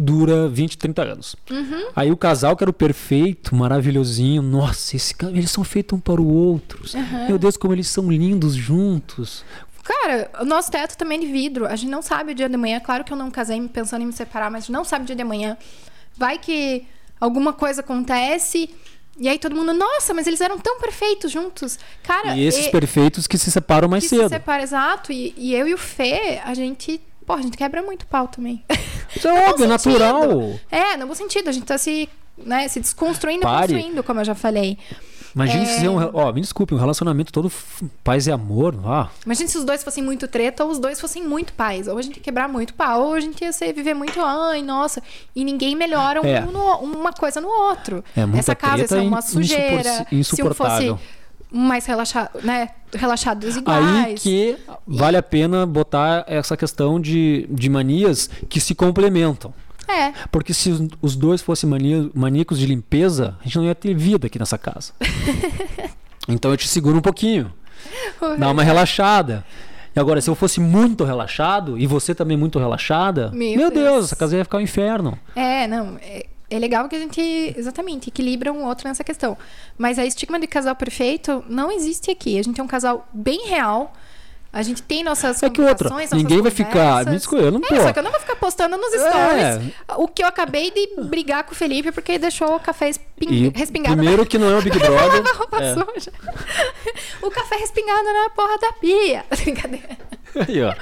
[0.02, 1.36] dura 20, 30 anos.
[1.50, 1.88] Uhum.
[1.96, 6.22] Aí o casal que era o perfeito, maravilhosinho, nossa, esse, eles são feitos um para
[6.22, 6.84] o outro.
[6.94, 7.28] Uhum.
[7.28, 9.44] Meu Deus, como eles são lindos juntos.
[9.84, 11.66] Cara, o nosso teto também é de vidro.
[11.66, 12.80] A gente não sabe o dia de amanhã.
[12.80, 15.06] Claro que eu não casei pensando em me separar, mas a gente não sabe o
[15.08, 15.58] dia de amanhã.
[16.18, 16.86] Vai que
[17.20, 18.70] alguma coisa acontece
[19.18, 21.78] e aí todo mundo, nossa, mas eles eram tão perfeitos juntos.
[22.04, 24.30] Cara, E esses e- perfeitos que se separam mais que se cedo.
[24.30, 25.12] separa, exato.
[25.12, 27.02] E, e eu e o Fê, a gente.
[27.26, 28.64] Pô, a gente quebra muito pau também.
[29.16, 30.60] Isso é óbvio, é natural.
[30.72, 31.50] É, no bom sentido.
[31.50, 33.74] A gente tá se, né, se desconstruindo e Pare.
[33.74, 34.78] construindo, como eu já falei.
[35.34, 35.66] Imagina É.
[35.66, 35.96] se fizer um.
[36.14, 37.50] Ó, me desculpe, um relacionamento todo
[38.04, 38.76] paz e amor.
[38.86, 41.88] Ah, Imagina se os dois fossem muito treta ou os dois fossem muito pais.
[41.88, 44.62] Ou a gente ia quebrar muito pau, ou a gente ia ser, viver muito, ai,
[44.62, 45.02] nossa.
[45.34, 46.42] E ninguém melhora um É.
[46.42, 48.04] no- uma coisa no outro.
[48.16, 50.08] É Essa casa treta é uma in- sujeira.
[50.12, 50.96] insupor- Se um fosse
[51.52, 52.70] mais relaxado, né?
[52.94, 54.22] Relaxados Aí iguais.
[54.22, 59.54] que vale a pena botar essa questão de, de manias que se complementam.
[59.88, 60.14] É.
[60.32, 61.70] Porque se os- dois fossem
[62.14, 64.94] maníacos de limpeza, a gente não ia ter vida aqui nessa casa.
[66.28, 67.52] então eu te seguro um pouquinho.
[68.38, 69.44] Dá uma relaxada.
[69.94, 73.74] E agora, se eu fosse muito relaxado e você também muito relaxada, Meu meu, Deus.
[73.84, 74.06] Deus.
[74.06, 75.20] essa casa ia ficar um inferno.
[75.36, 75.98] É, não.
[76.02, 77.22] É, é legal que a gente,
[77.58, 79.38] exatamente, equilibra um outro nessa questão.
[79.78, 82.38] Mas a estigma de casal perfeito não existe aqui.
[82.38, 83.94] A gente é um casal bem real.
[84.54, 87.06] A gente tem nossas É que outra, ninguém vai ficar.
[87.06, 87.82] Me desculpa, eu não É, pô.
[87.84, 89.10] só que eu não vou ficar postando nos É.
[89.10, 93.50] stories o que eu acabei de brigar com o Felipe porque deixou o café esping...
[93.56, 95.24] Respingado primeiro que não é o Big Brother.
[95.24, 95.74] na é.
[97.26, 99.24] o café respingado na porra da pia.
[99.32, 99.98] Brincadeira.
[100.48, 100.74] Aí, ó.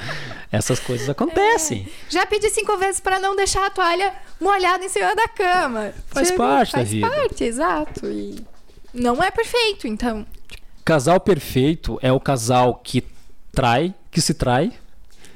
[0.52, 1.88] Essas coisas acontecem.
[2.10, 5.94] Já pedi cinco vezes para não deixar a toalha molhada em cima da cama.
[6.08, 7.08] Faz parte da faz vida.
[7.10, 8.06] parte, exato.
[8.08, 8.44] E
[8.94, 10.26] não é perfeito, então.
[10.84, 13.04] Casal perfeito é o casal que
[13.52, 14.72] trai, que se trai.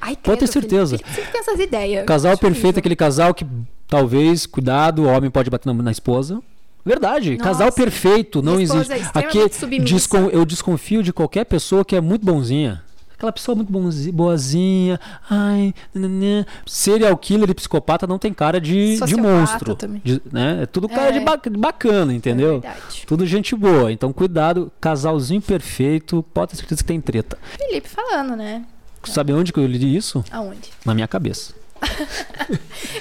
[0.00, 0.98] Ai, Pode ter certeza.
[0.98, 2.04] Felipe, sempre tem essas ideias.
[2.04, 3.46] Casal perfeito é aquele casal que
[3.88, 6.42] talvez, cuidado, o homem pode bater na, na esposa.
[6.84, 7.42] Verdade, Nossa.
[7.44, 9.10] casal perfeito não esposa existe.
[9.16, 9.38] é Aqui
[9.80, 12.83] descon- eu desconfio de qualquer pessoa que é muito bonzinha.
[13.24, 16.44] Aquela pessoa muito bonzi- boazinha, ai, nananã.
[16.66, 20.02] serial killer e psicopata não tem cara de, de monstro, também.
[20.04, 20.58] de- né?
[20.64, 21.12] É tudo cara É.
[21.12, 22.56] de, ba- de bacana, entendeu?
[22.56, 23.04] É verdade.
[23.06, 23.90] Tudo gente boa.
[23.90, 27.38] Então cuidado, casalzinho perfeito, pode ter certeza que tem treta.
[27.56, 28.62] Felipe falando, né?
[29.04, 30.22] Sabe onde que eu li isso?
[30.30, 30.68] Aonde?
[30.84, 31.54] Na minha cabeça.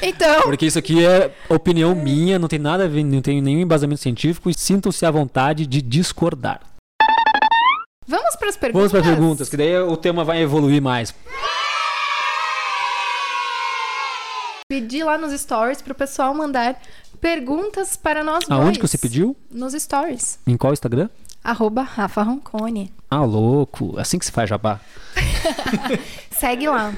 [0.01, 3.59] Então, Porque isso aqui é opinião minha, não tem nada a ver, não tem nenhum
[3.62, 6.62] embasamento científico e sintam-se à vontade de discordar.
[8.07, 8.91] Vamos para as perguntas.
[8.91, 11.13] Vamos para perguntas, que daí o tema vai evoluir mais.
[14.67, 16.81] Pedi lá nos stories pro pessoal mandar
[17.21, 18.77] perguntas para nós Aonde dois.
[18.77, 19.35] que você pediu?
[19.51, 20.39] Nos stories.
[20.47, 21.09] Em qual Instagram?
[21.43, 22.91] Arroba Rafa Roncone.
[23.09, 23.99] Ah, louco.
[23.99, 24.79] Assim que se faz jabá.
[26.31, 26.93] Segue lá.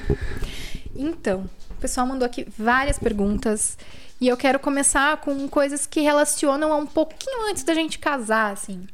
[0.94, 3.76] Então, o pessoal mandou aqui várias perguntas.
[4.20, 8.52] E eu quero começar com coisas que relacionam a um pouquinho antes da gente casar,
[8.52, 8.86] assim.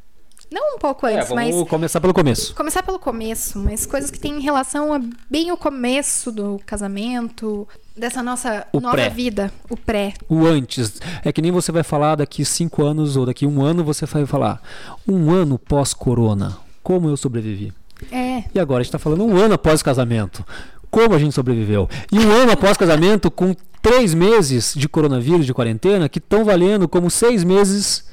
[0.52, 2.54] Não um pouco É, antes, vamos mas começar pelo começo.
[2.54, 8.22] começar pelo começo, mas coisas que têm relação a bem o começo do casamento, dessa
[8.22, 9.08] nossa O nova pré.
[9.08, 10.14] vida, o pré.
[10.28, 11.00] O antes.
[11.24, 14.26] É que nem você vai falar daqui cinco anos ou daqui um ano, você vai
[14.26, 14.60] falar
[15.08, 16.56] um ano pós-corona.
[16.82, 17.72] Como eu sobrevivi?
[18.10, 20.44] É, E agora a gente tá falando um ano após o casamento.
[20.90, 21.88] Como a gente sobreviveu?
[22.10, 26.44] E um ano após o casamento, com três meses de coronavírus, de quarentena, que estão
[26.44, 28.04] valendo como seis meses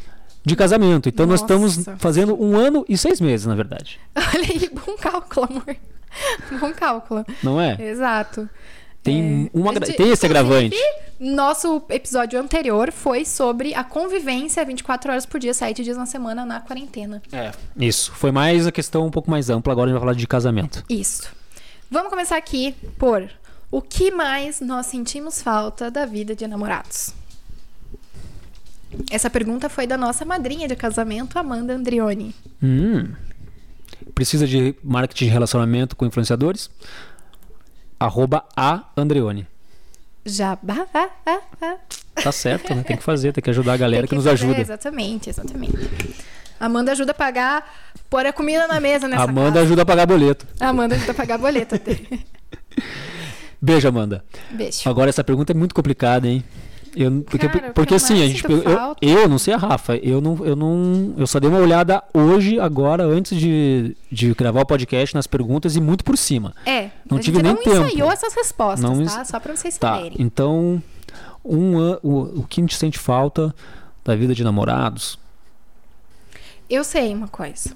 [0.49, 1.07] de casamento.
[1.07, 1.97] Então nós estamos Nossa.
[1.97, 3.99] fazendo um ano e seis meses, na verdade.
[4.15, 5.75] olha aí, bom cálculo, amor.
[6.59, 7.25] Bom cálculo.
[7.43, 7.77] Não é?
[7.79, 8.49] Exato.
[9.01, 10.75] Tem, uma, agra- De- tem esse agravante.
[11.19, 16.45] Nosso episódio anterior foi sobre a convivência 24 horas por dia, 7 dias na semana
[16.45, 17.21] na quarentena.
[17.31, 17.51] É.
[17.77, 18.11] Isso.
[18.13, 19.71] Foi mais a questão um pouco mais ampla.
[19.71, 20.83] Agora a gente vai falar de casamento.
[20.89, 21.29] Isso.
[21.89, 23.29] Vamos começar aqui por
[23.71, 27.13] o que mais nós sentimos falta da vida de namorados?
[29.09, 32.35] Essa pergunta foi da nossa madrinha de casamento, Amanda Andrioni.
[32.61, 33.11] Hum.
[34.13, 36.69] Precisa de marketing de relacionamento com influenciadores?
[37.99, 38.83] Arroba a.
[40.25, 40.87] Jabá.
[41.25, 41.77] Ah.
[42.23, 42.83] Tá certo, né?
[42.83, 44.61] Tem que fazer, tem que ajudar a galera Tem que, nos fazer, ajuda.
[44.61, 45.77] Exatamente, exatamente.
[46.59, 49.61] Amanda ajuda a pagar, pôr a comida na mesa nessa Amanda casa.
[49.61, 50.45] ajuda a pagar boleto.
[50.59, 51.79] Amanda ajuda a pagar boleto.
[53.61, 54.23] Beijo, Amanda.
[54.51, 54.87] Beijo.
[54.89, 56.43] Agora essa pergunta é muito complicada, hein?
[56.95, 59.95] Eu, porque Cara, porque eu assim, a gente sinto eu, eu não sei a Rafa,
[59.97, 64.61] eu não eu não eu só dei uma olhada hoje agora antes de, de gravar
[64.61, 66.53] o podcast nas perguntas e muito por cima.
[66.65, 67.85] É, Não a tive gente nem não tempo.
[67.87, 69.23] ensaiou essas respostas, Não tá?
[69.25, 70.15] Só pra vocês Tá, saberem.
[70.19, 70.81] então
[71.45, 73.53] um o, o que a gente sente falta
[74.03, 75.17] da vida de namorados?
[76.69, 77.71] Eu sei uma coisa.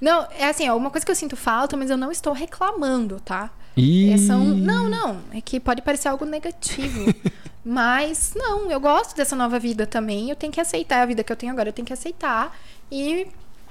[0.00, 3.20] Não, é assim, ó, uma coisa que eu sinto falta, mas eu não estou reclamando,
[3.20, 3.50] tá?
[3.76, 4.44] E É, são...
[4.44, 5.20] Não, não.
[5.32, 7.12] É que pode parecer algo negativo.
[7.64, 10.30] mas, não, eu gosto dessa nova vida também.
[10.30, 11.68] Eu tenho que aceitar a vida que eu tenho agora.
[11.68, 12.56] Eu tenho que aceitar.
[12.90, 13.26] E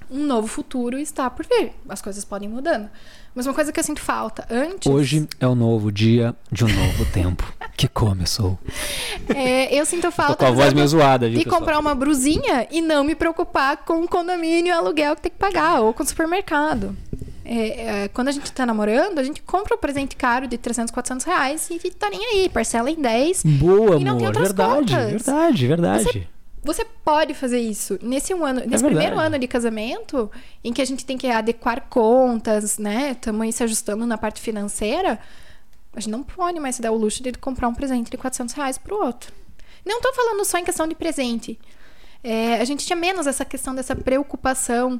[0.10, 1.74] um novo futuro está por vir.
[1.88, 2.90] As coisas podem mudando.
[3.36, 4.86] Mas uma coisa que eu sinto falta antes.
[4.92, 8.60] hoje é o novo dia de um novo tempo que começou.
[9.34, 10.34] é, eu sinto falta.
[10.36, 11.60] Tô com a voz meio zoada, viu, de pessoal?
[11.60, 15.38] comprar uma brusinha e não me preocupar com o condomínio e aluguel que tem que
[15.38, 16.96] pagar, ou com o supermercado.
[17.46, 20.92] É, é, quando a gente tá namorando, a gente compra um presente caro de 300,
[20.94, 23.44] 400 reais e tá nem aí, parcela em 10.
[23.44, 25.10] Boa, E não tem amor, outras verdade, contas.
[25.12, 26.04] verdade, verdade.
[26.04, 26.28] Você
[27.04, 28.00] pode fazer isso.
[28.02, 28.96] Nesse, um ano, nesse verdade.
[28.96, 30.32] primeiro ano de casamento,
[30.64, 33.12] em que a gente tem que adequar contas, né?
[33.12, 35.20] Estamos aí se ajustando na parte financeira,
[35.96, 38.56] a gente não pode mais se dar o luxo de comprar um presente de 400
[38.56, 39.32] reais pro outro.
[39.86, 41.60] Não tô falando só em questão de presente.
[42.24, 45.00] É, a gente tinha menos essa questão dessa preocupação.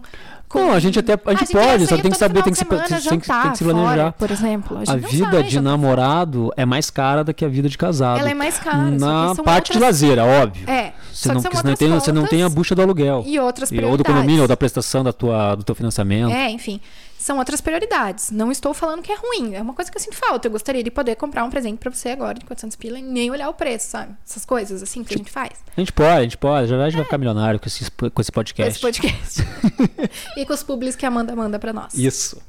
[0.50, 2.60] com- Não, a gente até- a gente ia pode, só tem que saber, tem de
[2.60, 3.88] que se- semana tem que- tem que jantar se planejar.
[3.90, 4.78] fora, por exemplo.
[4.88, 7.76] A, A vida sai de jantar namorado é mais cara do que a vida de
[7.78, 8.20] casado.
[8.20, 10.70] Ela é mais cara, Na parte de outras- lazer, é óbvio.
[10.70, 13.24] É, Você não, você, não tem, você não tem a bucha do aluguel.
[13.26, 14.14] e outras E- ou do prioridades.
[14.16, 16.32] condomínio, ou da prestação da tua, do teu financiamento.
[16.32, 16.80] É, enfim.
[17.18, 18.32] São outras prioridades.
[18.32, 19.56] Não estou falando que é ruim.
[19.56, 20.48] É uma coisa que eu sinto falta.
[20.48, 23.32] Eu gostaria de poder comprar um presente pra você agora de 400 pila e nem
[23.32, 24.14] olhar o preço, sabe?
[24.26, 25.52] Essas coisas assim que a gente faz.
[25.76, 26.68] A gente pode, a gente pode.
[26.68, 28.72] Já a gente vai ficar milionário com esse, com esse podcast.
[28.72, 29.42] Esse podcast.
[30.36, 31.94] e com os publis que a Amanda manda pra nós.
[31.94, 32.42] Isso.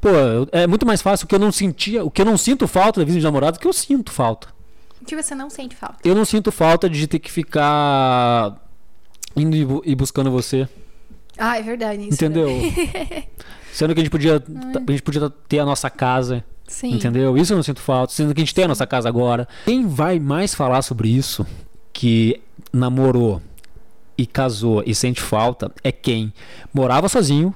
[0.00, 0.08] Pô,
[0.52, 3.00] é muito mais fácil o que eu não sentia, o que eu não sinto falta
[3.00, 4.48] da vida de namorado, que eu sinto falta.
[5.00, 5.96] O que você não sente falta?
[6.04, 8.56] Eu não sinto falta de ter que ficar
[9.34, 10.68] indo e buscando você.
[11.40, 12.02] Ah, é verdade.
[12.02, 12.48] Isso Entendeu?
[12.48, 13.24] né?
[13.72, 14.36] Sendo que a gente podia,
[14.86, 16.44] a gente podia ter a nossa casa.
[16.68, 16.92] Sim.
[16.92, 17.36] Entendeu?
[17.36, 18.12] Isso eu não sinto falta.
[18.12, 19.48] Sendo que a gente tem a nossa casa agora.
[19.64, 21.46] Quem vai mais falar sobre isso,
[21.92, 22.40] que
[22.72, 23.40] namorou
[24.18, 26.32] e casou e sente falta, é quem
[26.74, 27.54] morava sozinho,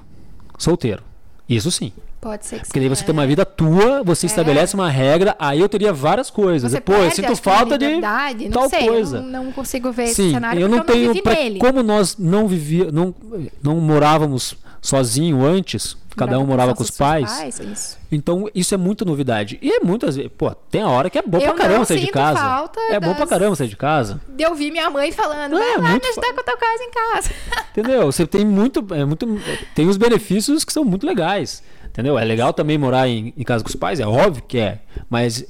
[0.57, 1.03] solteiro.
[1.47, 1.93] Isso sim.
[2.21, 3.05] Pode ser que Porque daí você é.
[3.05, 6.71] tem uma vida tua, você estabelece uma regra, aí eu teria várias coisas.
[6.71, 9.17] Você Pô, eu perde, sinto falta de não tal sei, coisa.
[9.17, 11.21] Eu não, não consigo ver esse Sim, cenário eu não eu não tenho.
[11.21, 11.59] pra- nele.
[11.59, 13.13] como nós não vivia, não,
[13.61, 17.97] não morávamos sozinho antes, cada um morava com os seus pais, isso.
[18.11, 19.57] então isso é muita novidade.
[19.61, 21.85] E é muitas vezes, pô, tem a hora que é bom Eu pra caramba não
[21.85, 22.69] sair de casa.
[22.91, 24.21] É bom pra das- caramba sair de casa.
[24.29, 26.57] De eu ouvir minha mãe falando, É, vai lá muito me ajudar com a tua
[26.57, 27.31] casa em casa.
[27.71, 28.05] Entendeu?
[28.11, 29.27] Você tem muito, é muito.
[29.73, 31.61] Tem os benefícios que são muito legais.
[31.95, 32.19] Entendeu?
[32.19, 34.79] É legal também morar em, em casa com os pais, é óbvio que é.
[35.09, 35.45] Mas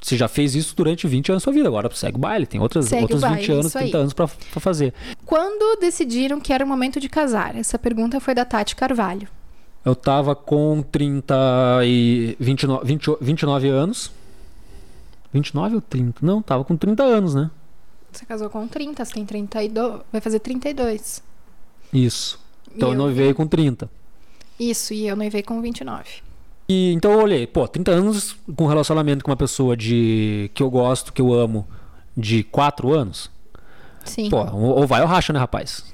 [0.00, 1.68] você já fez isso durante 20 anos da sua vida.
[1.68, 3.84] Agora segue o baile, tem outras, Segue outros 20 baile, anos, isso aí.
[3.84, 4.94] 30 anos pra, pra fazer.
[5.26, 7.54] Quando decidiram que era o momento de casar?
[7.54, 9.28] Essa pergunta foi da Tati Carvalho.
[9.84, 11.34] Eu tava com 30
[11.84, 14.10] e 29, 20 29 anos.
[15.30, 16.24] 29 ou 30?
[16.24, 17.50] Não, tava com 30 anos, né?
[18.10, 21.22] Você casou com 30, você tem 32, vai fazer 32.
[21.92, 22.38] Isso.
[22.74, 23.90] Então E eu eu- noivei com 30.
[24.58, 26.04] Isso, e eu noivei com 29.
[26.68, 30.70] E então eu olhei, pô, 30 anos com relacionamento com uma pessoa de que eu
[30.70, 31.66] gosto, que eu amo,
[32.16, 33.30] de 4 anos.
[34.04, 34.30] Sim.
[34.30, 35.91] Pô, ou vai ou racha, né, rapaz?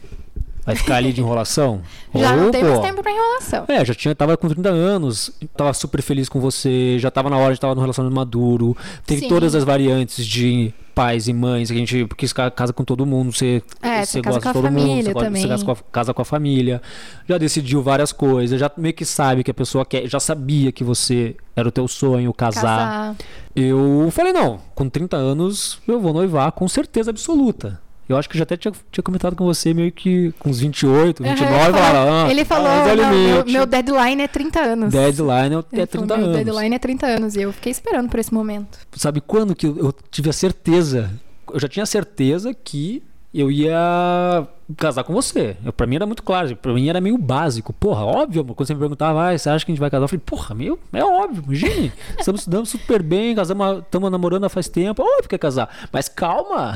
[0.64, 1.81] Vai ficar ali de enrolação?
[2.14, 3.64] já ou, não tem mais tempo pra enrolação.
[3.68, 7.37] É, já tinha, tava com 30 anos, tava super feliz com você, já tava na
[7.38, 8.77] hora, já tava no relacionamento maduro.
[9.07, 9.29] Tem Sim.
[9.29, 13.33] todas as variantes de pais e mães, que a gente porque casa com todo mundo,
[13.33, 15.42] você, É, você gosta de todo mundo, você, gosta- também.
[15.42, 16.83] você casa, com a, casa com a família,
[17.29, 20.83] já decidiu várias coisas, já meio que sabe que a pessoa quer, já sabia que
[20.83, 22.62] você era o teu sonho casar.
[22.62, 23.16] Casar.
[23.55, 27.81] Eu falei, não, com 30 anos eu vou noivar com certeza absoluta.
[28.09, 31.23] Eu acho que já até tinha, tinha comentado com você meio que com uns 28,
[31.23, 34.61] 29, Aham, ele falou, ah, ele falou o "Não, meu, limite." meu deadline é 30
[34.61, 34.90] anos.
[34.92, 36.37] Deadline é Ele é falou, 30 meu anos.
[36.44, 37.37] deadline é 30 anos.
[37.37, 38.79] E eu fiquei esperando por esse momento.
[38.97, 41.11] Sabe quando que eu, eu tive a certeza?
[41.53, 45.57] Eu já tinha certeza que eu ia casar com você.
[45.64, 47.73] Eu, pra mim era muito claro, pra mim era meio básico.
[47.73, 50.05] Porra, óbvio, quando você me perguntava, ah, você acha que a gente vai casar?
[50.05, 51.93] Eu falei, porra, meu, é óbvio, imagine.
[52.19, 55.69] Estamos estudando super bem, casamos, estamos namorando há faz tempo, óbvio que é casar.
[55.93, 56.75] Mas calma,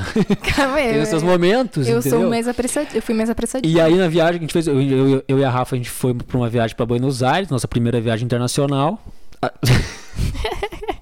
[0.55, 0.91] Calma aí.
[0.93, 2.19] tem os seus momentos, Eu entendeu?
[2.19, 2.87] sou mais apressada.
[2.93, 3.73] Eu fui mais apressadinha.
[3.73, 5.77] E aí na viagem que a gente fez, eu, eu, eu e a Rafa, a
[5.77, 8.99] gente foi pra uma viagem pra Buenos Aires, nossa primeira viagem internacional.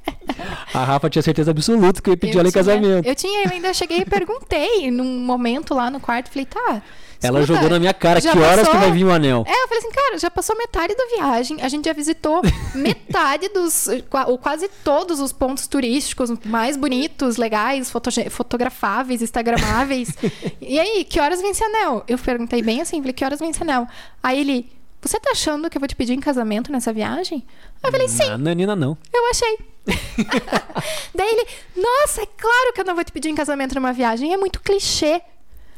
[0.81, 3.07] A- Rafa tinha certeza absoluta que eu ia pedir Eu ela em tinha- casamento.
[3.07, 6.29] Eu tinha, eu ainda cheguei e perguntei num momento lá no quarto.
[6.29, 6.81] Falei, tá.
[7.23, 9.43] Ela escuta, jogou na minha cara, que horas que vai vir o anel?
[9.47, 12.41] É, eu falei assim, cara, já passou metade da viagem, a gente já visitou
[12.73, 13.87] metade dos,
[14.25, 20.09] ou quase todos os pontos turísticos mais bonitos, legais, fotoge- fotografáveis, instagramáveis.
[20.59, 22.03] e aí, que horas vem esse anel?
[22.07, 23.87] Eu perguntei bem assim, falei, que horas vem esse anel?
[24.23, 24.71] Aí ele,
[25.09, 27.43] você tá achando que eu vou te pedir em casamento nessa viagem?
[27.83, 28.97] Aí eu falei, sim, Não, Nanina não.
[29.13, 29.57] eu achei.
[31.15, 34.33] Daí ele, nossa, é claro que eu não vou te pedir em casamento numa viagem,
[34.33, 35.21] é muito clichê.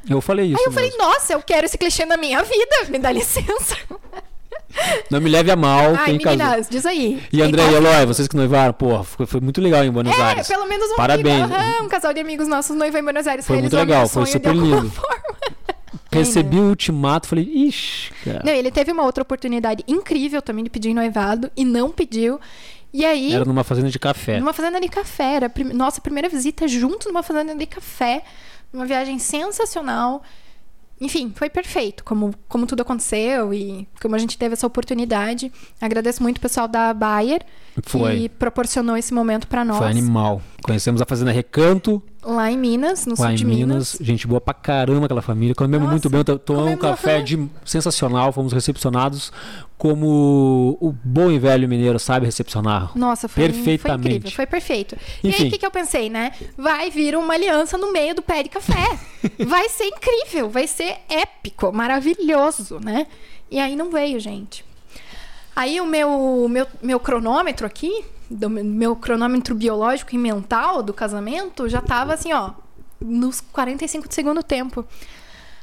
[0.10, 0.60] Eu falei isso.
[0.60, 1.04] Aí eu falei, mesmo.
[1.04, 3.78] nossa, eu quero esse clichê na minha vida, me dá licença.
[5.10, 6.38] Não me leve a mal Ai, quem casou.
[6.40, 7.24] meninas, diz aí.
[7.32, 10.22] E André e Eloy, vocês que noivaram, porra, foi, foi muito legal em Buenos É,
[10.22, 10.48] Aires.
[10.48, 11.44] pelo menos um Parabéns.
[11.44, 13.46] amigo, aham, um casal de amigos nossos noivou em Buenos Aires.
[13.46, 14.90] Foi muito legal, foi super lindo.
[14.92, 15.24] forma.
[16.12, 18.42] Recebi o ultimato, falei, ixi, cara.
[18.46, 22.40] Não, ele teve uma outra oportunidade incrível também de pedir noivado e não pediu.
[22.94, 24.40] E aí, Era numa fazenda de café.
[24.40, 28.24] numa fazenda de café, era a prim- nossa primeira visita junto numa fazenda de café,
[28.72, 30.22] uma viagem sensacional.
[31.02, 35.52] Enfim, foi perfeito, como, como tudo aconteceu e como a gente teve essa oportunidade.
[35.82, 37.42] Agradeço muito o pessoal da Bayer
[37.82, 38.20] Foi.
[38.22, 39.80] que proporcionou esse momento para nós.
[39.80, 40.42] Foi animal.
[40.62, 43.68] Conhecemos a fazenda Recanto, Lá em Minas, no lá sul em de Minas.
[43.68, 43.98] Minas.
[44.02, 45.54] Gente boa pra caramba aquela família.
[45.54, 48.32] Comemos Nossa, muito bem, to- tomamos um café de sensacional.
[48.32, 49.32] Fomos recepcionados
[49.78, 52.92] como o bom e velho mineiro sabe recepcionar.
[52.98, 54.02] Nossa, foi, Perfeitamente.
[54.04, 54.98] foi incrível, foi perfeito.
[55.24, 55.44] E Enfim.
[55.44, 56.32] aí, o que, que eu pensei, né?
[56.58, 58.98] Vai vir uma aliança no meio do pé de café.
[59.46, 63.08] vai ser incrível, vai ser épico, maravilhoso, né?
[63.52, 64.64] E aí não veio, gente.
[65.56, 71.70] Aí o meu, meu, meu cronômetro aqui, do meu- cronômetro biológico e mental do casamento,
[71.70, 72.52] já tava assim, ó,
[73.00, 74.86] nos 45 do segundo tempo.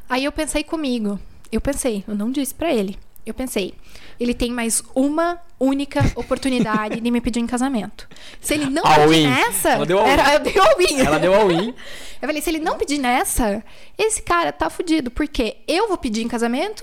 [0.09, 1.18] Aí eu pensei comigo,
[1.50, 2.98] eu pensei, eu não disse pra ele.
[3.26, 3.74] Eu pensei,
[4.18, 8.09] ele tem mais uma única oportunidade de me pedir em casamento.
[8.40, 9.26] Se ele não All pedir in.
[9.28, 10.11] nessa, Ela deu all in.
[10.11, 11.00] era, eu dei all in.
[11.00, 11.74] Ela deu all in.
[12.20, 13.62] Eu falei, se ele não pedir nessa,
[13.98, 15.11] esse cara tá fudido.
[15.11, 16.83] Porque eu vou pedir em casamento,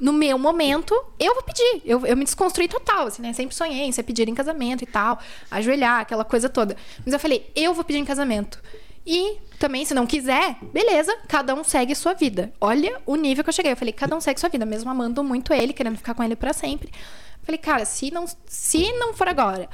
[0.00, 1.82] no meu momento, eu vou pedir.
[1.84, 3.32] Eu, eu me desconstruí total, assim, né?
[3.32, 5.18] Sempre sonhei em ser pedir em casamento e tal,
[5.50, 6.76] ajoelhar, aquela coisa toda.
[7.04, 8.60] Mas eu falei, eu vou pedir em casamento.
[9.06, 12.52] E também, se não quiser, beleza, cada um segue sua vida.
[12.60, 13.72] Olha o nível que eu cheguei.
[13.72, 16.36] Eu falei, cada um segue sua vida, mesmo amando muito ele, querendo ficar com ele
[16.36, 16.88] pra sempre.
[16.88, 19.68] Eu falei, cara, se não, se não for agora,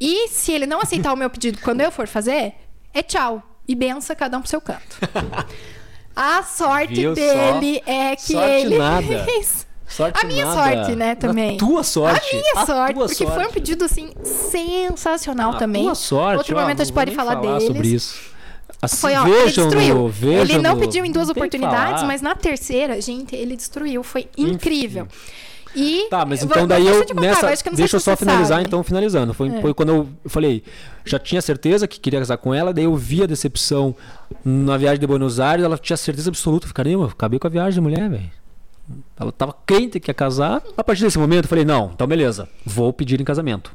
[0.00, 2.54] e se ele não aceitar o meu pedido quando eu for fazer,
[2.94, 3.42] é tchau.
[3.66, 4.98] E bença cada um pro seu canto.
[6.20, 7.14] A sorte Viu só?
[7.14, 9.24] dele é que Sorte ele nada.
[9.24, 9.66] fez.
[9.86, 10.74] Sorte A minha nada.
[10.76, 11.54] sorte, né, também.
[11.54, 12.28] A tua sorte.
[12.28, 13.52] A minha sorte, tua porque foi um sorte.
[13.54, 15.84] pedido assim sensacional A também.
[15.84, 16.38] tua sorte.
[16.38, 17.64] Outro ó, momento a gente pode nem falar, deles.
[17.66, 18.20] sobre isso.
[18.82, 19.94] Assim, Foi, ó, ele destruiu.
[20.20, 22.06] no, ele não pediu em duas oportunidades, falar.
[22.06, 24.02] mas na terceira, gente, ele destruiu.
[24.04, 25.08] Foi incrível.
[25.76, 27.76] E Tá, mas eu então vou- daí eu contar, nessa, eu acho que eu não
[27.76, 28.64] sei deixa eu só finalizar sabe.
[28.66, 29.34] então finalizando.
[29.34, 29.60] Foi, É.
[29.60, 30.62] foi quando eu falei,
[31.04, 33.94] já tinha certeza que queria casar com ela, daí eu vi a decepção
[34.44, 37.50] na viagem de Buenos Aires, ela tinha certeza absoluta, eu falei, caramba, acabei com a
[37.50, 38.30] viagem da mulher, velho.
[39.20, 40.62] Ela tava crente que ia casar.
[40.76, 43.70] A partir desse momento eu falei, não, então beleza, vou pedir em casamento.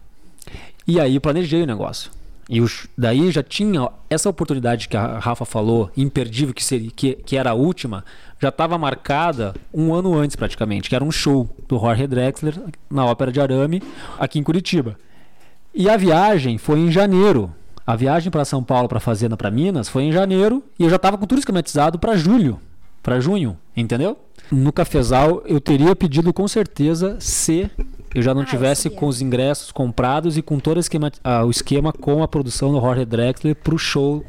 [0.87, 2.09] E aí eu planejei o negócio.
[2.49, 7.13] E os- daí já tinha essa oportunidade que a Rafa falou, imperdível, que, seria, que,
[7.15, 8.03] que era a última,
[8.41, 12.59] já estava marcada um ano antes praticamente, que era um show do Jorge Drexler
[12.91, 13.81] na Ópera de Arame,
[14.19, 14.97] aqui em Curitiba.
[15.73, 17.51] E a viagem foi em janeiro.
[17.85, 20.95] A viagem para São Paulo, para Fazenda, para Minas, foi em janeiro e eu já
[20.97, 22.59] estava com tudo esquematizado para julho,
[23.01, 24.17] para junho, entendeu?
[24.51, 27.69] No cafezal eu teria pedido com certeza se
[28.13, 31.43] eu já não Ah, tivesse com os ingressos comprados e com todo o esquema, ah,
[31.45, 34.23] o esquema com a produção do Jorge Drexler pro show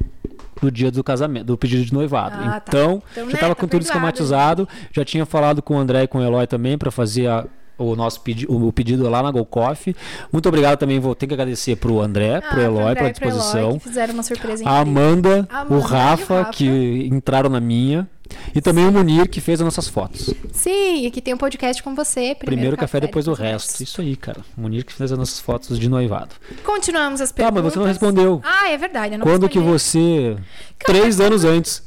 [0.62, 2.36] do dia do casamento, do pedido de noivado.
[2.40, 2.64] Ah, tá.
[2.68, 5.78] então, Então, já né, estava tá com tudo perdoado, esquematizado, já tinha falado com o
[5.78, 7.44] André e com o Eloy também para fazer a-
[7.76, 9.94] o nosso pedi o pedido lá na Golcoff.
[10.32, 13.12] Muito obrigado também, vou ter que agradecer pro André, Ah, pro Eloy André pela Eloy,
[13.12, 13.78] disposição.
[13.78, 15.02] que fizeram uma surpresa A incrível.
[15.02, 16.50] Amanda, A Amanda o e o Rafa, Rafa.
[16.52, 18.08] que entraram na minha.
[18.54, 20.32] E também o Munir, que fez as nossas fotos.
[20.52, 22.34] Sim, e que tem um podcast com você.
[22.34, 23.82] Primeiro, Primeiro, café, depois o resto.
[23.82, 24.40] Isso aí, cara.
[24.56, 26.34] O Munir que fez as nossas fotos de noivado.
[26.64, 27.62] Continuamos as Tá, perguntas.
[27.64, 28.40] mas você não respondeu.
[28.44, 29.18] Ah, é verdade.
[29.18, 29.78] Quando que respondi.
[29.78, 30.36] você.
[30.78, 31.82] Cara, Três anos antes.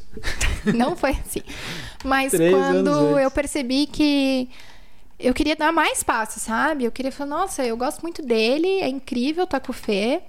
[0.76, 1.42] Não foi assim.
[2.04, 4.50] Mas Três quando eu percebi que
[5.20, 6.84] eu queria dar mais passos, sabe?
[6.86, 10.22] Eu queria falar, nossa, eu gosto muito dele, é incrível estar com o Fê.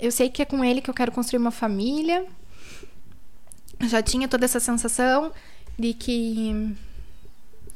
[0.00, 2.24] Eu sei que é com ele que eu quero construir uma família.
[3.88, 5.32] Já tinha toda essa sensação
[5.78, 6.74] de que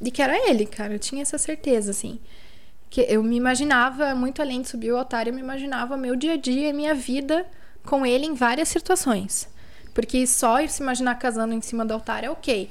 [0.00, 0.94] de que era ele, cara.
[0.94, 2.18] Eu tinha essa certeza, assim.
[2.90, 6.34] Que eu me imaginava, muito além de subir o altar, eu me imaginava meu dia
[6.34, 7.46] a dia, minha vida
[7.84, 9.48] com ele em várias situações.
[9.94, 12.70] Porque só se imaginar casando em cima do altar é ok.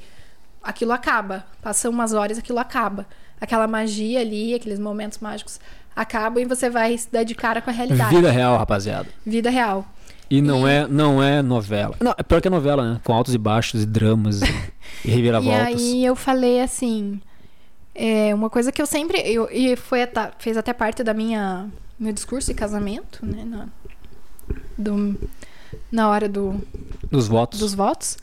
[0.62, 1.46] Aquilo acaba.
[1.62, 3.08] Passam umas horas, aquilo acaba.
[3.42, 5.60] Aquela magia ali, aqueles momentos mágicos
[5.96, 8.16] acabam e você vai se dar de cara com a realidade.
[8.16, 9.08] Vida real, rapaziada.
[9.26, 9.86] Vida real.
[10.30, 11.96] E não, é, não é novela.
[12.00, 13.02] Não, é pior que é novela, né?
[13.04, 14.46] Com altos e baixos e dramas e,
[15.06, 15.62] e E reviravoltas.
[15.68, 17.22] aí eu falei assim,
[17.94, 21.70] é uma coisa que eu sempre eu, e foi até- fez até parte da minha
[22.00, 23.68] meu discurso de casamento, né, na,
[24.78, 25.18] do,
[25.92, 26.62] na hora do,
[27.10, 27.60] Dos votos.
[27.60, 28.18] dos votos,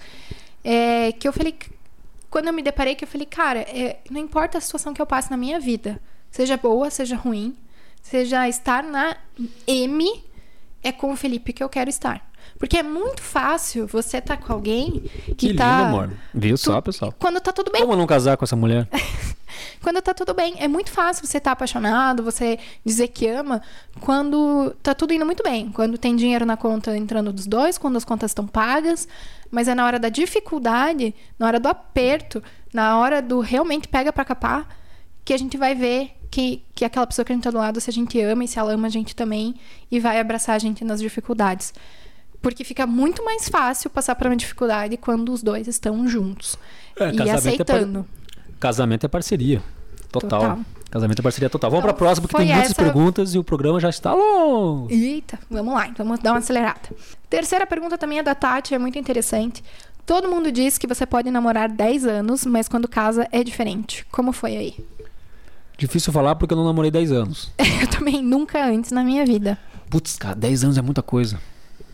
[0.63, 1.55] é que eu falei
[2.29, 5.07] quando eu me deparei que eu falei, cara, é, não importa a situação que eu
[5.07, 6.01] passe na minha vida,
[6.31, 7.55] seja boa, seja ruim,
[8.03, 9.17] seja estar na
[9.67, 10.23] M,
[10.83, 12.27] é com o Felipe que eu quero estar.
[12.59, 16.13] Porque é muito fácil você estar com alguém que, Que lindo, tá amor.
[16.35, 17.15] Viu só, pessoal?
[17.19, 17.83] quando tá tudo bem.
[17.83, 18.89] Como não casar com essa mulher?
[19.83, 20.55] Quando tá tudo bem.
[20.59, 23.61] É muito fácil você estar apaixonado, você dizer que ama,
[24.01, 25.71] quando tá tudo indo muito bem.
[25.73, 29.09] Quando tem dinheiro na conta entrando dos dois, quando as contas estão pagas.
[29.51, 34.13] Mas é na hora da dificuldade, na hora do aperto, na hora do realmente pega
[34.13, 34.69] pra capar,
[35.25, 37.79] que a gente vai ver que, que aquela pessoa que a gente tá do lado,
[37.79, 39.55] se a gente ama e se ela ama a gente também,
[39.91, 41.75] e vai abraçar a gente nas dificuldades.
[42.41, 46.59] Porque fica muito mais fácil passar por uma dificuldade quando os dois estão juntos.
[46.99, 48.07] É, e casamento é aceitando.
[48.59, 49.63] Casamento é parceria.
[50.11, 50.41] Total.
[50.41, 50.59] Total.
[50.91, 51.71] Casamento é parceria total.
[51.71, 54.13] Vamos Então, pra próxima, porque foi tem muitas essa- perguntas e o programa já está
[54.15, 54.91] longo.
[54.91, 56.81] Eita, vamos lá, vamos dar uma acelerada.
[57.31, 59.63] Terceira pergunta também é da Tati, é muito interessante.
[60.05, 64.05] Todo mundo diz que você pode namorar 10 anos, mas quando casa é diferente.
[64.11, 64.75] Como foi aí?
[65.83, 67.51] Difícil falar porque eu não namorei 10 anos.
[67.59, 69.59] Eu também nunca antes na minha vida.
[69.91, 71.41] Putz, cara, 10 anos é muita coisa.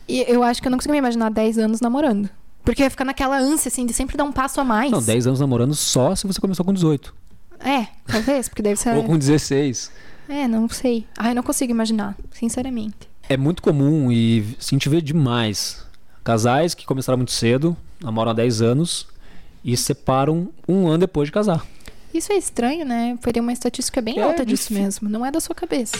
[0.06, 2.28] E eu acho que eu não consigo me imaginar 10 anos namorando.
[2.62, 4.90] Porque ia ficar naquela ânsia, assim, de sempre dar um passo a mais.
[4.90, 7.14] Não, 10 anos namorando só se você começou com 18.
[7.60, 8.92] É, talvez, porque deve ser.
[8.94, 9.90] Ou com 16.
[10.28, 11.06] É, não sei.
[11.16, 13.08] Ai, não consigo imaginar, sinceramente.
[13.26, 15.82] É muito comum e se a gente vê demais.
[16.22, 19.08] Casais que começaram muito cedo, namoram há 10 anos
[19.64, 21.64] e se separam um ano depois de casar.
[22.18, 23.16] Isso é estranho, né?
[23.20, 25.08] Foi uma estatística bem É, alta disso mesmo.
[25.08, 25.96] Não é da sua cabeça.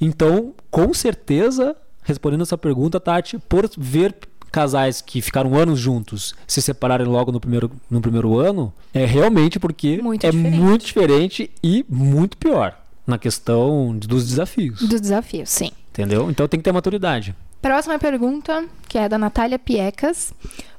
[0.00, 4.16] Então, com certeza, respondendo essa pergunta, Tati, por ver
[4.50, 9.60] casais que ficaram anos juntos se separarem logo no primeiro, no primeiro ano, é realmente
[9.60, 10.58] porque Muito é diferente.
[10.58, 14.80] muito diferente e muito pior na questão dos desafios.
[14.80, 15.70] Dos desafios, sim.
[15.90, 16.30] Entendeu?
[16.30, 17.34] Então tem que ter maturidade.
[17.60, 20.32] Próxima pergunta, que é da Natália Piecas.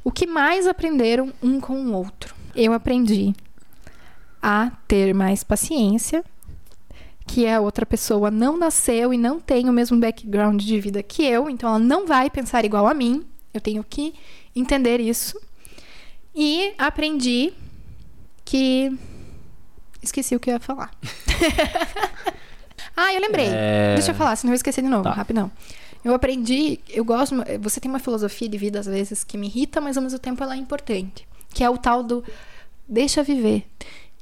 [0.03, 2.33] O que mais aprenderam um com o outro?
[2.55, 3.33] Eu aprendi
[4.41, 6.23] a ter mais paciência,
[7.27, 11.23] que a outra pessoa não nasceu e não tem o mesmo background de vida que
[11.23, 13.25] eu, então ela não vai pensar igual a mim.
[13.53, 14.13] Eu tenho que
[14.55, 15.39] entender isso.
[16.35, 17.53] E aprendi
[18.45, 18.97] que.
[20.01, 20.89] Esqueci o que eu ia falar.
[22.95, 23.47] ah, eu lembrei.
[23.49, 25.11] É, Deixa eu falar, senão eu vou esquecer de novo, Tá.
[25.11, 25.51] rapidão.
[26.03, 29.79] Eu aprendi, eu gosto, você tem uma filosofia de vida às vezes que me irrita,
[29.79, 32.23] mas ao mesmo tempo ela é importante, que é o tal do
[32.87, 33.65] deixa viver.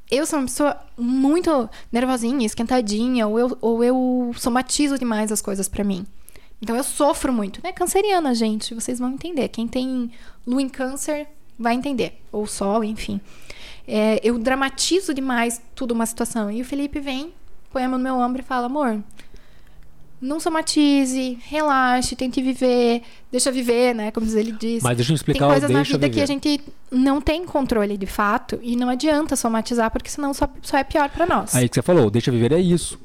[0.09, 5.67] Eu sou uma pessoa muito nervosinha, esquentadinha, ou eu, ou eu somatizo demais as coisas
[5.67, 6.05] pra mim.
[6.61, 7.71] Então eu sofro muito, né?
[7.71, 9.47] Canceriana, gente, vocês vão entender.
[9.49, 10.11] Quem tem
[10.45, 13.21] lua em câncer vai entender, ou sol, enfim.
[13.87, 16.51] É, eu dramatizo demais tudo uma situação.
[16.51, 17.33] E o Felipe vem,
[17.71, 19.01] põe a mão no meu ombro e fala: amor,
[20.21, 23.01] não somatize, relaxe, tente viver,
[23.31, 24.11] deixa viver, né?
[24.11, 24.83] Como ele diz.
[24.83, 26.23] Mas deixa eu Tem explicar o coisas na vida que viver.
[26.23, 26.61] a gente
[26.91, 31.09] não tem controle de fato e não adianta somatizar, porque senão só, só é pior
[31.09, 31.55] pra nós.
[31.55, 32.99] Aí que você falou, deixa viver é isso.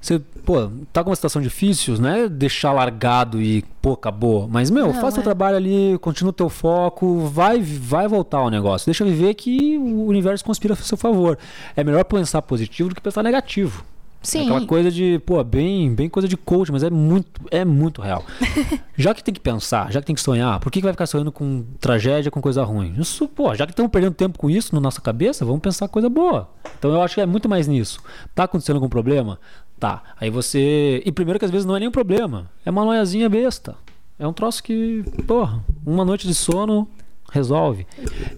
[0.00, 4.48] Você, pô, tá com uma situação difícil, não é deixar largado e, pô, acabou.
[4.48, 5.24] Mas, meu, Não, faz seu é.
[5.24, 8.86] trabalho ali, continua o teu foco, vai, vai voltar o negócio.
[8.86, 11.38] Deixa viver que o universo conspira a seu favor.
[11.76, 13.84] É melhor pensar positivo do que pensar negativo.
[14.24, 14.42] Sim.
[14.42, 18.24] Aquela coisa de, pô, bem, bem coisa de coach, mas é muito, é muito real.
[18.96, 21.06] já que tem que pensar, já que tem que sonhar, por que, que vai ficar
[21.06, 22.94] sonhando com tragédia, com coisa ruim?
[22.98, 26.08] Isso, pô, já que estamos perdendo tempo com isso na nossa cabeça, vamos pensar coisa
[26.08, 26.48] boa.
[26.78, 28.00] Então eu acho que é muito mais nisso.
[28.34, 29.38] Tá acontecendo algum problema?
[29.78, 30.02] Tá.
[30.18, 31.02] Aí você.
[31.04, 32.50] E primeiro que às vezes não é nenhum problema.
[32.64, 33.76] É uma noiazinha besta.
[34.18, 36.88] É um troço que, porra, uma noite de sono
[37.30, 37.86] resolve.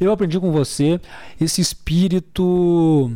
[0.01, 1.01] Eu aprendi com você
[1.41, 3.13] esse espírito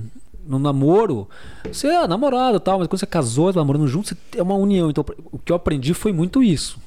[0.50, 1.28] no namoro,
[1.64, 4.90] você é namorado e tal, mas quando você casou, namorando junto, você é uma união.
[4.90, 6.78] Então, o que eu aprendi foi muito isso.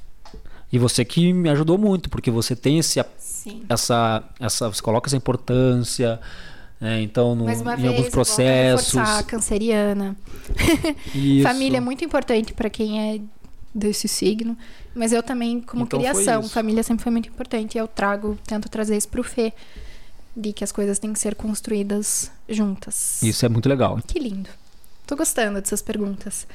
[0.72, 3.64] E você que me ajudou muito, porque você tem esse, Sim.
[3.70, 6.20] essa, essa, você coloca essa importância,
[6.82, 7.01] né?
[7.01, 8.97] Então, no, em vez, alguns processos.
[8.97, 10.18] a canceriana.
[11.41, 13.22] Família é muito importante pra quem é
[13.74, 14.57] desse signo.
[14.93, 17.76] Mas eu também, como Então criação, família sempre foi muito importante.
[17.76, 19.53] E eu trago, tento trazer isso pro Fê.
[20.36, 23.21] De que as coisas têm que ser construídas juntas.
[23.21, 23.99] Isso é muito legal.
[24.05, 24.49] Que lindo.
[25.05, 26.47] Tô gostando dessas perguntas.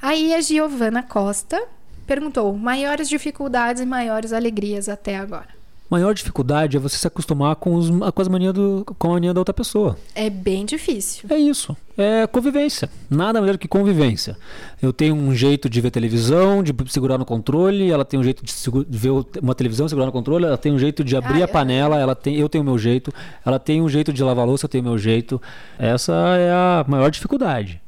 [0.00, 1.62] Aí a Giovana Costa
[2.06, 5.61] perguntou: maiores dificuldades e maiores alegrias até agora.
[5.92, 9.34] Maior dificuldade é você se acostumar com, os, com as manias do, com a mania
[9.34, 9.94] da outra pessoa.
[10.14, 11.26] É bem difícil.
[11.28, 11.76] É isso.
[11.98, 12.88] É convivência.
[13.10, 14.38] Nada melhor que convivência.
[14.80, 18.42] Eu tenho um jeito de ver televisão, de segurar no controle, ela tem um jeito
[18.42, 18.54] de,
[18.88, 19.10] de ver
[19.42, 22.14] uma televisão, segurar no controle, ela tem um jeito de abrir Ah, a panela, ela
[22.16, 23.12] tem, eu tenho o meu jeito,
[23.44, 25.40] ela tem um jeito de lavar a louça, eu tenho o meu jeito.
[25.78, 27.82] Essa é a maior dificuldade.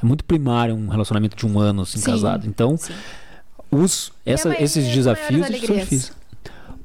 [0.00, 2.46] É muito primário um relacionamento de um ano assim, Sim, casado.
[2.46, 2.78] Então,
[3.70, 6.19] os, essa- esses as desafios são difíceis.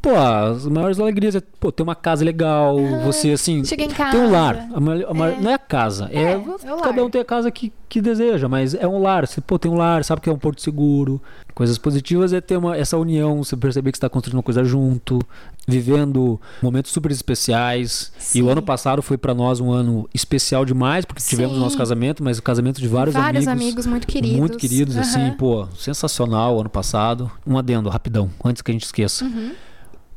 [0.05, 3.65] Pô, as maiores alegrias é pô, ter uma casa legal, você assim.
[3.65, 4.55] Chega em Ter um lar.
[4.55, 4.69] casa.
[4.75, 5.41] A ma- a ma- É.
[5.41, 6.07] Não é a casa.
[6.11, 9.25] É, É, é cada um tem a casa que, que deseja, mas é um lar.
[9.25, 11.19] Você pô, tem um lar, sabe que é um porto seguro.
[11.55, 15.19] Coisas positivas é ter uma, essa união, você perceber que está construindo uma coisa junto,
[15.67, 18.11] vivendo momentos super especiais.
[18.19, 18.41] E Sim.
[18.43, 21.77] o ano passado foi para nós um ano especial demais, porque tivemos o nosso Sim.
[21.79, 23.63] casamento, mas o casamento de vários, Vários amigos.
[23.65, 24.37] amigos muito queridos.
[24.39, 25.33] Muito queridos, assim, Aham.
[25.37, 27.31] pô, sensacional o ano passado.
[27.47, 29.25] Um adendo, rapidão, antes que a gente esqueça.
[29.25, 29.51] Uhum.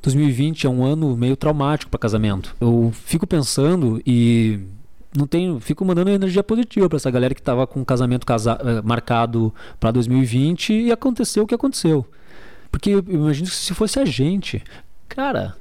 [0.03, 2.55] 2020 é um ano meio traumático para casamento.
[2.61, 4.61] Eu fico pensando e
[5.17, 8.59] não tenho, fico mandando energia positiva para essa galera que tava com o casamento casa-
[8.63, 12.07] eh, marcado para 2020 e aconteceu o que aconteceu.
[12.71, 14.63] Porque eu imagino que se fosse a gente,
[15.09, 15.57] cara,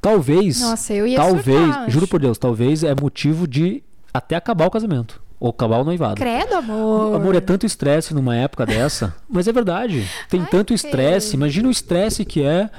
[0.00, 3.82] talvez, Nossa, eu ia talvez, surtar, juro por Deus, talvez é motivo de
[4.14, 6.14] até acabar o casamento ou acabar o noivado.
[6.14, 7.16] Credo, amor.
[7.16, 9.14] Amor, é tanto estresse numa época dessa.
[9.28, 10.08] Mas é verdade.
[10.30, 11.34] Tem Ai, tanto estresse.
[11.36, 12.70] Imagina o estresse que é.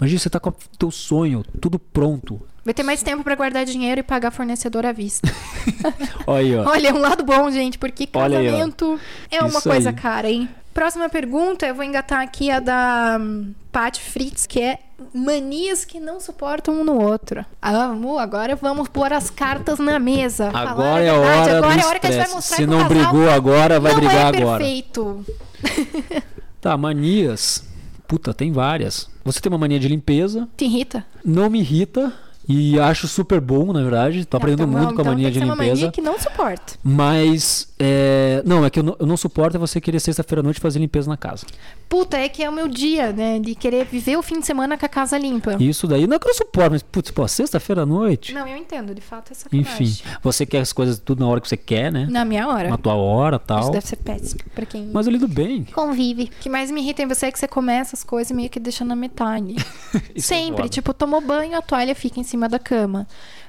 [0.00, 2.40] Imagina você tá com o teu sonho, tudo pronto.
[2.64, 5.28] Vai ter mais tempo pra guardar dinheiro e pagar fornecedor à vista.
[6.26, 6.68] Olha aí, ó.
[6.70, 8.98] Olha, um lado bom, gente, porque Olha aí, casamento
[9.30, 9.94] é uma Isso coisa aí.
[9.94, 10.48] cara, hein?
[10.72, 14.78] Próxima pergunta, eu vou engatar aqui a da hum, Paty Fritz, que é
[15.12, 17.44] manias que não suportam um no outro.
[17.60, 20.50] Ah, amor, agora vamos pôr as cartas na mesa.
[20.50, 22.34] Falar Agora é a verdade, hora agora do é a hora que a gente vai
[22.34, 24.58] mostrar Se não brigou agora, vai não brigar é agora.
[24.64, 25.24] perfeito.
[26.60, 27.64] Tá, manias.
[28.06, 29.08] Puta, tem várias.
[29.24, 31.04] Você tem uma mania de limpeza, Te irrita?
[31.24, 32.12] não me irrita
[32.48, 34.24] e acho super bom, na verdade.
[34.24, 35.74] Tô aprendendo Então, muito com a então mania de que ser uma limpeza.
[35.76, 36.72] mania que não suporta.
[36.82, 38.42] Mas, é...
[38.44, 40.78] não, é que eu não, eu não suporto é você querer sexta-feira à noite fazer
[40.78, 41.46] limpeza na casa.
[41.88, 43.38] Puta, é que é o meu dia, né?
[43.38, 45.56] De querer viver o fim de semana com a casa limpa.
[45.58, 48.34] Isso daí, não é que eu não suporto, mas, putz, pô, sexta-feira à noite.
[48.34, 49.86] Não, eu entendo, de fato é sacanagem.
[49.86, 52.06] Enfim, você quer as coisas tudo na hora que você quer, né?
[52.10, 52.68] Na minha hora.
[52.68, 53.70] Na tua hora Isso tal.
[53.70, 55.64] deve ser péssimo pra quem Mas eu lido bem.
[55.64, 56.24] convive.
[56.24, 58.60] O que mais me irrita em você é que você começa as coisas meio que
[58.60, 59.56] deixa na metade.
[60.14, 60.56] Isso é Sempre.
[60.58, 60.68] foda.
[60.68, 63.06] tipo, tomou banho, a toalha fica em cima da cama.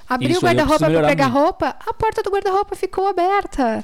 [0.09, 1.43] Abriu Isso o guarda-roupa pra pegar muito.
[1.43, 3.83] roupa, a porta do guarda-roupa ficou aberta.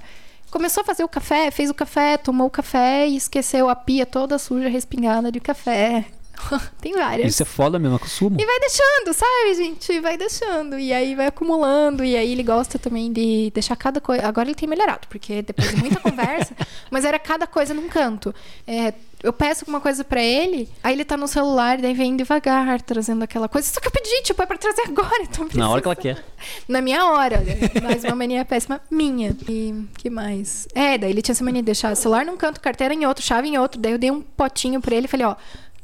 [0.49, 4.05] Começou a fazer o café, fez o café, tomou o café e esqueceu a pia
[4.05, 6.05] toda suja, respingada de café.
[6.81, 7.31] Tem várias.
[7.33, 8.39] Isso é foda mesmo, acostumo.
[8.39, 9.99] E vai deixando, sabe, gente?
[9.99, 10.79] Vai deixando.
[10.79, 12.03] E aí vai acumulando.
[12.03, 14.27] E aí ele gosta também de deixar cada coisa.
[14.27, 16.55] Agora ele tem melhorado, porque depois de muita conversa.
[16.89, 18.33] Mas era cada coisa num canto.
[18.65, 22.81] É, eu peço alguma coisa pra ele, aí ele tá no celular, daí vem devagar,
[22.83, 23.67] trazendo aquela coisa.
[23.67, 25.23] Só que eu pedi, tipo, é pra trazer agora.
[25.23, 26.23] Então Na hora que ela quer.
[26.67, 27.57] Na minha hora, olha.
[27.83, 29.35] Mas uma mania péssima minha.
[29.49, 30.67] E que mais?
[30.73, 33.47] É, daí ele tinha essa mania de deixar celular num canto, carteira em outro, chave
[33.47, 33.81] em outro.
[33.81, 35.35] Daí eu dei um potinho pra ele e falei, ó,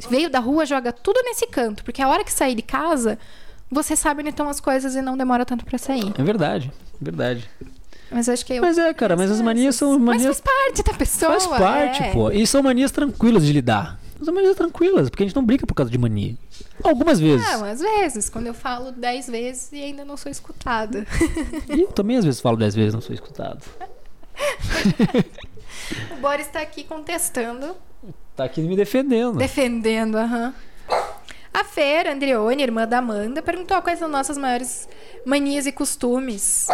[0.10, 1.84] veio da rua, joga tudo nesse canto.
[1.84, 3.18] Porque a hora que sair de casa,
[3.70, 6.14] você sabe onde estão as coisas e não demora tanto pra sair.
[6.18, 7.50] É verdade, verdade.
[8.12, 8.62] Mas acho que eu.
[8.62, 10.40] Mas é, cara, mas as manias são Mas manias.
[10.40, 11.40] faz parte da pessoa.
[11.40, 12.12] Faz parte, é.
[12.12, 12.30] pô.
[12.30, 14.00] E são manias tranquilas de lidar.
[14.24, 16.38] São manias tranquilas, porque a gente não brinca por causa de mania.
[16.84, 17.46] Algumas vezes.
[17.46, 21.06] Não, às vezes, quando eu falo dez vezes e ainda não sou escutada.
[21.70, 23.66] E eu também às vezes falo dez vezes, não sou escutado.
[26.12, 27.76] o Boris tá aqui contestando.
[28.36, 29.38] Tá aqui me defendendo.
[29.38, 30.54] Defendendo, aham.
[31.54, 34.90] A Fer Andreone, irmã da Amanda, perguntou quais são nossas maiores
[35.26, 36.68] manias e costumes.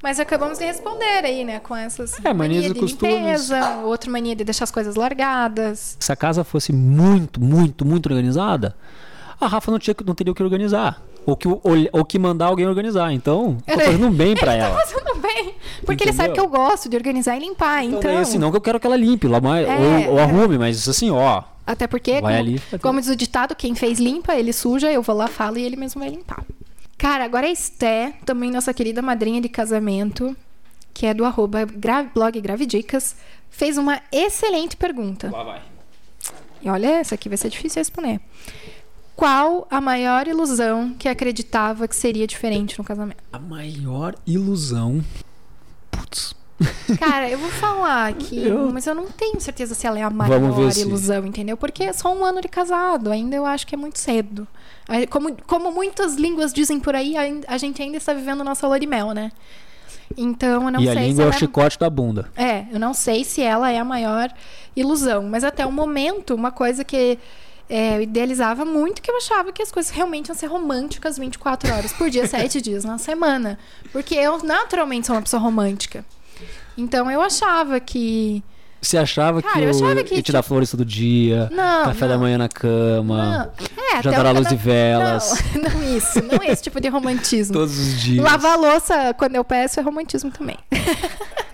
[0.00, 1.58] Mas acabamos de responder aí, né?
[1.60, 3.14] Com essas É, manias mania e de costumes.
[3.14, 5.96] limpeza, outra mania de deixar as coisas largadas.
[5.98, 8.76] Se a casa fosse muito, muito, muito organizada,
[9.40, 11.00] a Rafa não, tinha, não teria o que organizar.
[11.24, 11.60] Ou que, ou,
[11.92, 13.12] ou que mandar alguém organizar.
[13.12, 14.74] Então, tô fazendo um bem pra Ele ela.
[14.76, 15.54] tá fazendo bem.
[15.86, 16.48] Porque ele sabe Entendeu?
[16.48, 17.84] que eu gosto de organizar e limpar.
[17.84, 19.76] Então, Então, é assim, não que eu quero que ela limpe, lá mais, É,
[20.08, 20.22] ou, ou é.
[20.22, 21.42] arrume, mas assim, ó.
[21.66, 25.14] até porque, como, ali, como diz o ditado, quem fez limpa, ele suja, eu vou
[25.16, 26.44] lá, falo e ele mesmo vai limpar.
[26.98, 30.36] Cara, agora a Esté, também nossa querida madrinha de casamento,
[30.94, 33.16] que é do arroba gra- blog Gravidicas,
[33.50, 35.30] fez uma excelente pergunta.
[35.32, 35.60] Lá vai.
[36.62, 38.20] E olha, essa aqui vai ser difícil responder.
[39.14, 43.22] Qual a maior ilusão que acreditava que seria diferente no casamento?
[43.32, 45.02] A maior ilusão.
[45.90, 46.34] Putz.
[46.98, 50.10] Cara, eu vou falar aqui, Eu- mas eu não tenho certeza se ela é a
[50.10, 51.56] maior ver se- ilusão, entendeu?
[51.56, 54.46] Porque é só um ano de casado, ainda eu acho que é muito cedo.
[55.10, 57.14] Como, como muitas línguas dizem por aí,
[57.46, 59.30] a gente ainda está vivendo nossa lua de mel, né?
[60.16, 62.30] Então eu não e a sei se língua é o é chicote da bunda.
[62.36, 64.30] É, eu não sei se ela é a maior
[64.76, 67.18] ilusão, mas até o momento, uma coisa que
[67.74, 71.72] é, eu idealizava muito, que eu achava que as coisas realmente iam ser românticas 24
[71.74, 73.58] horas por dia, 7 dias na semana.
[73.92, 76.04] Porque eu naturalmente sou uma pessoa romântica.
[76.76, 78.42] Então eu achava que.
[78.80, 81.84] Você achava Cara, que eu eu achava que, ia te dar flores todo dia, Não,
[81.84, 82.20] café da não.
[82.22, 86.42] manhã na cama, Não, é, jantar à luz de cada- velas, Não, não isso, não
[86.42, 87.54] esse tipo de romantismo.
[87.54, 88.24] todos os dias.
[88.24, 90.58] Lavar louça quando eu peço é romantismo também.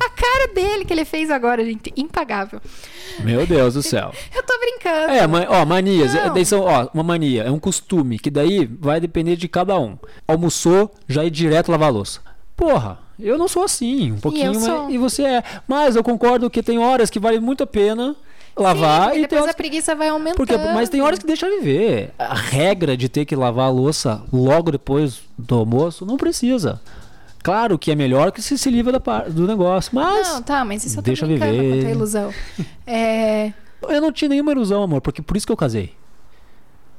[0.00, 2.60] a cara dele que ele fez agora, gente, impagável.
[3.20, 4.12] Meu Deus do céu.
[4.34, 5.12] Eu tô brincando.
[5.12, 6.14] É, ó, manias.
[6.14, 6.20] Não.
[6.20, 9.78] é, daí são, ó, uma mania, é um costume, que daí vai depender de cada
[9.78, 9.96] um.
[10.26, 12.20] Almoçou, já ir direto lavar a louça.
[12.56, 14.90] Porra, eu não sou assim, um pouquinho, mas- sou.
[14.90, 15.42] e você é.
[15.66, 18.16] Mas eu concordo que tem horas que vale muito a pena
[18.56, 20.36] lavar Sim, e depois a preguiça vai aumentando.
[20.36, 22.12] Porque, mas tem horas que deixa viver.
[22.18, 26.80] A regra de ter que lavar a louça logo depois do almoço não precisa.
[27.42, 30.84] Claro que é melhor que você se livra da do negócio, mas Não, tá, mas
[30.84, 31.70] isso eu tô Deixa brincando viver.
[31.70, 32.34] com a tua ilusão.
[32.86, 33.52] É...
[33.88, 35.94] eu não tinha nenhuma ilusão, amor, porque por isso que eu casei.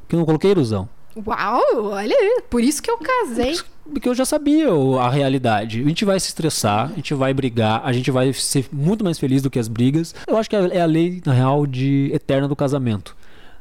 [0.07, 0.87] Que eu não coloquei ilusão.
[1.15, 3.59] Uau, olha aí, por isso que eu casei.
[3.83, 4.69] Porque eu já sabia
[5.01, 5.81] a realidade.
[5.81, 9.19] A gente vai se estressar, a gente vai brigar, a gente vai ser muito mais
[9.19, 10.15] feliz do que as brigas.
[10.25, 13.15] Eu acho que é é a lei, na real, de eterna do casamento.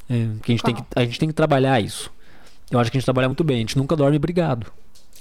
[0.09, 2.11] É, que a, gente tem que, a gente tem que trabalhar isso.
[2.71, 3.57] Eu acho que a gente trabalha muito bem.
[3.57, 4.67] A gente nunca dorme brigado.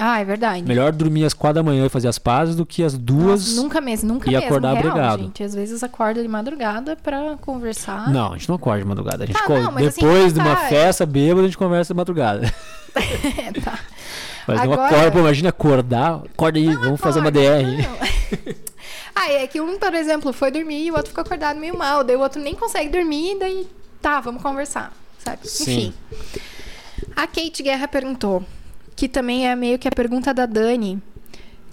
[0.01, 0.63] Ah, é verdade.
[0.63, 3.49] Melhor dormir às quatro da manhã e fazer as pazes do que às duas.
[3.49, 4.45] Nossa, nunca mesmo, nunca e mesmo.
[4.47, 5.23] acordar real, brigado.
[5.23, 5.43] gente.
[5.43, 8.09] Às vezes acorda de madrugada pra conversar.
[8.09, 9.23] Não, a gente não acorda de madrugada.
[9.25, 10.67] A gente co- não, assim, depois de uma tá.
[10.69, 12.53] festa bêbada, a gente conversa de madrugada.
[12.95, 13.77] É, tá.
[14.47, 16.21] Mas não Agora- acorda, pô, imagina acordar.
[16.33, 17.83] Acorda aí, vamos fazer uma Acorda, DR.
[17.83, 18.55] não.
[19.15, 22.05] ah, é que um, por exemplo, foi dormir e o outro ficou acordado meio mal.
[22.05, 23.67] Daí o outro nem consegue dormir, daí
[24.01, 25.39] tá, vamos conversar, sabe?
[25.47, 25.93] Sim.
[26.09, 26.39] Enfim.
[27.15, 28.43] A Kate Guerra perguntou,
[28.99, 31.01] que também é meio que a pergunta da Dani,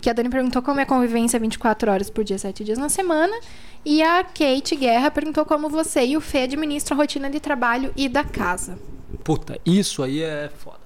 [0.01, 2.89] que a Dani perguntou como é a convivência 24 horas por dia, 7 dias na
[2.89, 3.37] semana.
[3.85, 7.93] E a Kate Guerra perguntou como você e o Fê administram a rotina de trabalho
[7.97, 8.79] e da casa.
[9.25, 10.79] Puta, isso aí é foda.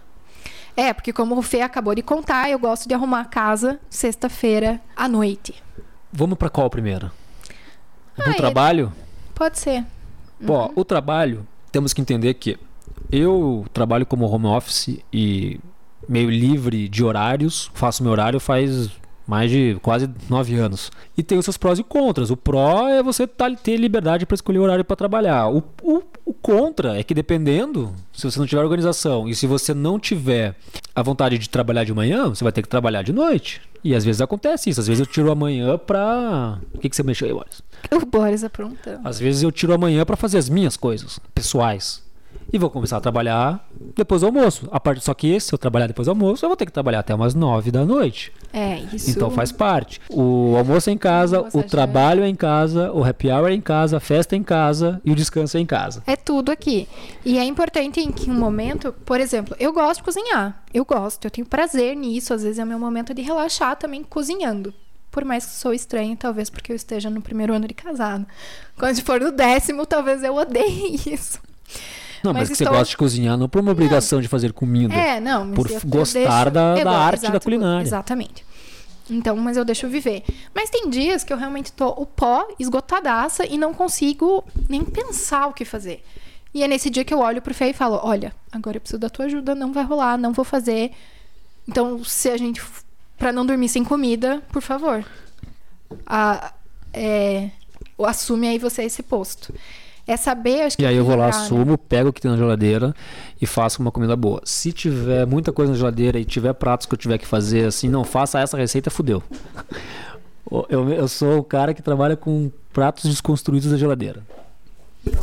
[0.75, 4.81] É, porque como o Fê acabou de contar, eu gosto de arrumar a casa sexta-feira
[4.97, 5.55] à noite.
[6.11, 7.11] Vamos pra qual primeiro?
[8.19, 8.91] Ah, Do ele- trabalho?
[9.35, 9.85] Pode ser.
[10.41, 12.59] Bom, o trabalho, temos que entender que
[13.13, 15.61] eu trabalho como home office e
[16.09, 18.91] meio livre de horários, faço meu horário faz
[19.27, 20.91] mais de quase nove anos.
[21.17, 22.31] E tem os seus prós e contras.
[22.33, 25.49] O pró é você tá- ter liberdade para escolher o horário para trabalhar.
[25.49, 29.73] O, o, o contra é que dependendo, se você não tiver organização e se você
[29.73, 30.57] não tiver
[30.97, 33.61] a vontade de trabalhar de manhã, você vai ter que trabalhar de noite.
[33.85, 34.81] E às vezes acontece isso.
[34.81, 36.59] Às vezes eu tiro amanhã pra.
[36.75, 37.63] O que, que você mexeu aí, Boris?
[37.93, 39.01] O Boris aprontando.
[39.05, 42.03] Às vezes eu tiro amanhã pra fazer as minhas coisas pessoais.
[42.53, 44.69] E vou começar a trabalhar depois do almoço.
[44.73, 47.01] A parte, só que se eu trabalhar depois do almoço, eu vou ter que trabalhar
[47.01, 48.33] até umas nove da noite.
[48.53, 49.11] É, isso.
[49.11, 50.01] Então faz parte.
[50.11, 53.55] O almoço é em casa, Nossa, o trabalho é em casa, o happy hour é
[53.55, 56.03] em casa, a festa é em casa e o descanso é em casa.
[56.07, 56.89] É tudo aqui.
[57.25, 60.61] E é importante em que um momento, por exemplo, eu gosto de cozinhar.
[60.75, 62.35] Eu gosto, eu tenho prazer nisso.
[62.35, 64.75] Às vezes é o meu momento de relaxar também cozinhando.
[65.11, 68.27] Por mais que sou estranho, talvez porque eu esteja no primeiro ano de casado.
[68.79, 71.41] Quando for no décimo, talvez eu odeie isso.
[72.23, 74.95] Não, mas, Mas que você gosta de cozinhar, não por uma obrigação de fazer comida.
[74.95, 75.45] É, não.
[75.47, 76.97] Mas Por gostar da- eu da gosto,
[77.27, 77.83] arte da culinária.
[77.83, 78.45] Exatamente.
[79.09, 80.23] Então, mas eu deixo viver.
[80.55, 85.49] Mas tem dias que eu realmente tô o pó esgotadaça e não consigo nem pensar
[85.49, 86.05] o que fazer.
[86.55, 89.01] E é nesse dia que eu olho pro Fê e falo: Olha, agora eu preciso
[89.01, 90.93] da tua ajuda, não vai rolar, não vou fazer.
[91.67, 92.63] Então, se a gente.
[93.19, 95.05] Pra não dormir sem comida, por favor.
[96.07, 96.53] A,
[96.93, 97.51] é,
[98.05, 99.55] assume aí você esse posto.
[100.11, 100.83] É saber, acho que.
[100.83, 101.77] E aí eu vou lá, né?
[101.89, 102.93] pego o que tem na geladeira
[103.41, 104.41] e faço uma comida boa.
[104.45, 107.89] Se tiver muita coisa na geladeira e tiver pratos que eu tiver que fazer assim,
[107.89, 109.23] não faça essa receita, fudeu.
[110.69, 114.21] Eu, eu sou o cara que trabalha com pratos desconstruídos da geladeira.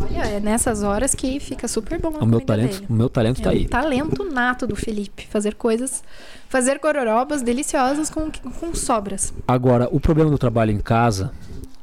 [0.01, 2.85] Olha, é nessas horas que fica super bom a O meu talento, dele.
[2.89, 3.65] o meu talento tá é aí.
[3.65, 5.27] um talento nato do Felipe.
[5.29, 6.01] Fazer coisas.
[6.47, 9.33] Fazer gororobas deliciosas com, com sobras.
[9.45, 11.33] Agora, o problema do trabalho em casa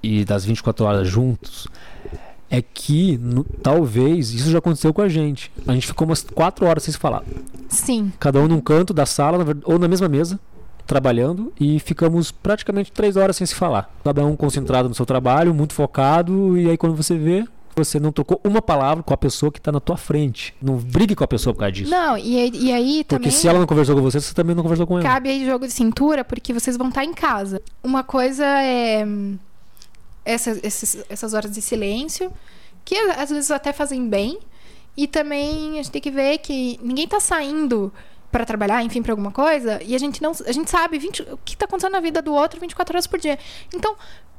[0.03, 1.69] e das 24 horas juntos
[2.59, 5.51] é que no- talvez isso já aconteceu com a gente.
[5.67, 7.23] A gente ficou umas 4 horas sem se falar.
[7.69, 8.13] Sim.
[8.21, 10.39] Cada um num canto da sala ou na mesma mesa,
[10.87, 13.91] trabalhando, e ficamos praticamente 3 horas sem se falar.
[14.05, 17.45] Cada um concentrado no seu trabalho, muito focado, e aí quando você vê,
[17.77, 20.55] Você não trocou uma palavra com a pessoa que tá na tua frente.
[20.63, 21.91] Não brigue com a pessoa por causa disso.
[21.91, 23.31] Não, e, aí- e aí Porque também.
[23.33, 25.03] se ela não conversou com você, você também não conversou com ela.
[25.03, 27.61] Cabe aí jogo de cintura, porque vocês vão estar em casa.
[27.83, 29.05] Uma coisa é
[30.25, 32.33] essas, esses- essas horas de silêncio,
[32.85, 34.39] que às vezes até fazem bem.
[34.97, 37.93] E também a gente tem que ver que ninguém tá saindo
[38.31, 41.39] para trabalhar, enfim, para alguma coisa, e a gente não, a gente sabe 20 o
[41.45, 43.39] que tá acontecendo na vida do outro 24 horas por dia.
[43.73, 43.95] Então,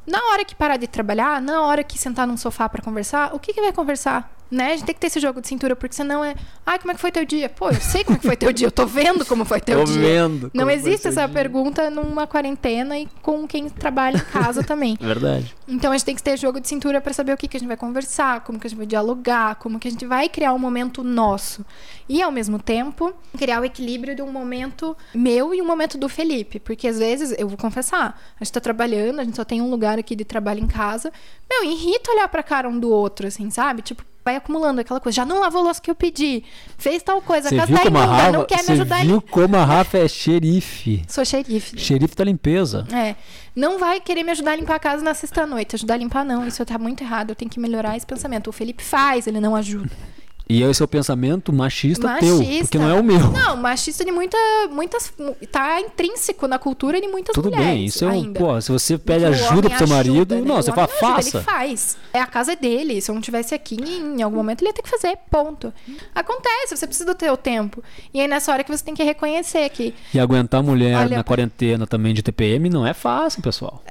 [0.05, 3.39] na hora que parar de trabalhar, na hora que sentar num sofá para conversar, o
[3.39, 4.34] que que vai conversar?
[4.49, 4.73] Né?
[4.73, 6.35] A gente tem que ter esse jogo de cintura, porque senão é,
[6.65, 7.49] ai, como é que foi teu dia?
[7.49, 9.79] Pô, eu sei como é que foi teu dia, eu tô vendo como foi teu
[9.79, 9.99] Tô dia.
[10.01, 10.51] vendo.
[10.53, 11.33] Não existe essa dia.
[11.33, 14.95] pergunta numa quarentena e com quem trabalha em casa também.
[15.01, 15.55] Verdade.
[15.67, 17.59] Então a gente tem que ter jogo de cintura para saber o que, que a
[17.59, 20.53] gente vai conversar, como que a gente vai dialogar, como que a gente vai criar
[20.53, 21.65] um momento nosso.
[22.07, 26.07] E ao mesmo tempo, criar o equilíbrio de um momento meu e um momento do
[26.07, 26.59] Felipe.
[26.59, 29.71] Porque às vezes, eu vou confessar, a gente tá trabalhando, a gente só tem um
[29.71, 31.11] lugar aqui de trabalho em casa.
[31.49, 33.81] Meu, irrita olhar pra cara um do outro, assim, sabe?
[33.81, 35.15] Tipo, vai acumulando aquela coisa.
[35.17, 36.43] Já não lavou o louça que eu pedi.
[36.79, 38.63] Fez tal coisa, Você a casa viu tá como a imunda, Rafa, não quer me
[38.63, 39.05] você ajudar.
[39.05, 41.03] viu como a Rafa é xerife.
[41.07, 41.77] Sou xerife.
[41.79, 42.87] Xerife da limpeza.
[42.91, 43.15] É.
[43.55, 45.75] Não vai querer me ajudar a limpar a casa na sexta-noite.
[45.75, 46.45] Ajudar a limpar, não.
[46.47, 47.29] Isso tá muito errado.
[47.29, 48.49] Eu tenho que melhorar esse pensamento.
[48.49, 49.91] O Felipe faz, ele não ajuda.
[50.47, 52.63] E esse é o pensamento machista, teu, Machista.
[52.65, 53.19] porque não é o meu.
[53.31, 54.37] Não, machista de muita,
[54.71, 55.11] muitas.
[55.51, 57.67] Tá intrínseco na cultura de muitas Tudo mulheres.
[57.67, 58.31] bem, isso é um.
[58.31, 60.41] Pô, se você pede ajuda pro seu ajuda, marido, né?
[60.41, 61.37] não, O você fala, ajuda, faça.
[61.37, 61.97] Ele faz.
[62.13, 63.01] É a casa dele.
[63.01, 65.17] Se eu não tivesse aqui, em algum momento ele ia ter que fazer.
[65.31, 65.73] Ponto.
[66.13, 67.83] Acontece, você precisa do teu tempo.
[68.13, 71.17] E aí nessa hora que você tem que reconhecer que E aguentar a mulher Olha-
[71.17, 73.83] na quarentena também de TPM não é fácil, pessoal.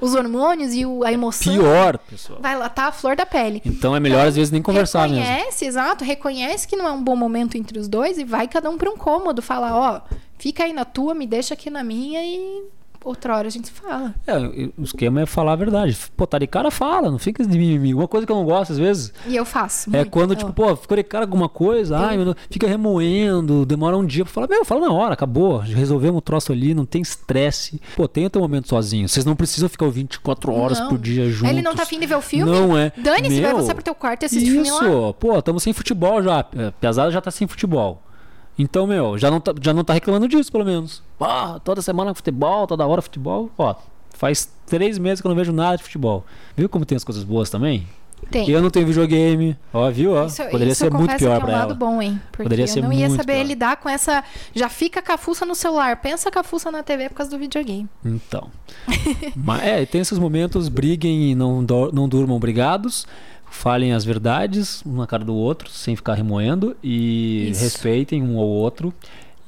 [0.00, 1.52] Os hormônios e o- a emoção.
[1.52, 2.38] Pior, pessoal.
[2.40, 3.60] Vai lá, tá a flor da pele.
[3.64, 5.22] Então é melhor às vezes nem conversar mesmo.
[5.24, 8.68] reconhece, exato, reconhece que não é um bom momento entre os dois e vai cada
[8.70, 10.00] um para um cômodo, fala, ó,
[10.38, 12.64] fica aí na tua, me deixa aqui na minha e
[13.04, 14.14] outra hora a gente fala.
[14.26, 14.36] É,
[14.76, 15.96] o esquema é falar a verdade.
[16.16, 17.94] Pô, tá de cara, fala, não fica de mimimi.
[17.94, 19.90] Uma coisa que eu não gosto às vezes E eu faço.
[19.94, 20.10] é muito.
[20.10, 24.24] quando, tipo, pô, ficou de cara alguma coisa, ai, meu, fica remoendo, demora um dia
[24.24, 27.80] pra falar, meu, fala na hora, acabou, resolvemos o troço ali, não tem estresse.
[27.96, 29.08] Pô, tem o teu momento sozinho.
[29.08, 30.88] Vocês não precisam ficar 24 horas Não.
[30.88, 31.50] por dia juntos.
[31.50, 32.50] Ele não tá afim de ver o filme?
[32.50, 32.92] Não é.
[32.96, 34.76] Dane-se, vai Meu, você pro teu quarto e assiste filme lá.
[34.84, 36.40] Isso, pô, estamos sem futebol já.
[36.40, 36.44] A
[36.80, 38.02] Pesada já tá sem futebol.
[38.58, 41.02] Então, meu, já não tá, já não tá reclamando disso, pelo menos.
[41.20, 43.50] Ah, toda semana futebol, toda hora futebol.
[43.58, 43.74] Ó,
[44.14, 46.24] faz três meses que eu não vejo nada de futebol.
[46.56, 47.86] Viu como tem as coisas boas também?
[48.30, 48.48] Tem.
[48.48, 49.56] Eu não tenho videogame.
[49.74, 50.12] Ó, viu?
[50.14, 51.74] Ó, Isso, poderia isso ser eu muito confesso pior que é um ela.
[51.74, 52.20] bom, hein?
[52.32, 53.44] Porque Poderia eu ser não ia muito saber pior.
[53.46, 54.24] lidar com essa.
[54.54, 56.00] Já fica cafuça no celular.
[56.00, 57.86] Pensa cafuça na TV por causa do videogame.
[58.02, 58.48] Então.
[59.36, 61.60] Mas é, tem esses momentos, briguem e não,
[61.92, 63.06] não durmam brigados.
[63.50, 66.76] Falem as verdades um na cara do outro, sem ficar remoendo.
[66.82, 67.62] E Isso.
[67.62, 68.92] respeitem um ao outro.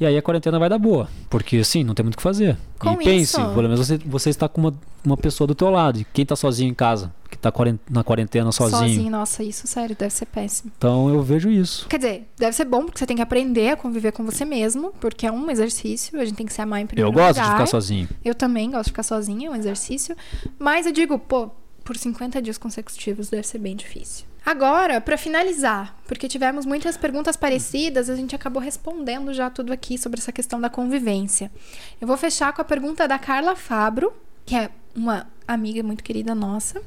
[0.01, 1.09] E aí a quarentena vai dar boa.
[1.29, 2.57] Porque assim, não tem muito o que fazer.
[2.79, 4.75] Com e pense, isso- pelo menos você, você está com uma,
[5.05, 5.99] uma pessoa do teu lado.
[5.99, 7.53] E quem está sozinho em casa, que está
[7.91, 9.11] na quarentena sozinho.
[9.11, 10.71] Nossa, isso, sério, deve ser péssimo.
[10.79, 11.87] Então eu vejo isso.
[11.89, 14.93] Quer dizer, deve ser bom porque você tem que aprender a conviver com você mesmo,
[15.01, 17.41] porque é um exercício, a gente tem que se amar em primeiro Eu gosto de
[17.41, 17.53] lugar.
[17.55, 18.09] ficar sozinho.
[18.25, 20.17] Eu também gosto de ficar sozinha, é um exercício.
[20.61, 21.51] Mas eu digo, pô,
[21.89, 24.27] por 50 dias consecutivos deve ser bem difícil.
[24.45, 29.97] Agora, pra finalizar, porque tivemos muitas perguntas parecidas, a gente acabou respondendo já tudo aqui
[29.97, 31.51] sobre essa questão da convivência.
[31.99, 34.13] Eu vou fechar com a pergunta da Carla Fabro,
[34.45, 36.83] que é uma amiga muito querida nossa.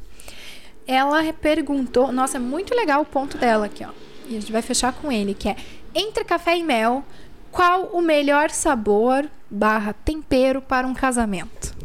[0.86, 3.90] Ela perguntou, nossa, é muito legal o ponto dela aqui, ó.
[4.28, 5.56] E a gente vai fechar com ele, que é
[5.96, 7.04] entre café e mel,
[7.52, 11.76] qual o melhor sabor barra tempero para um casamento?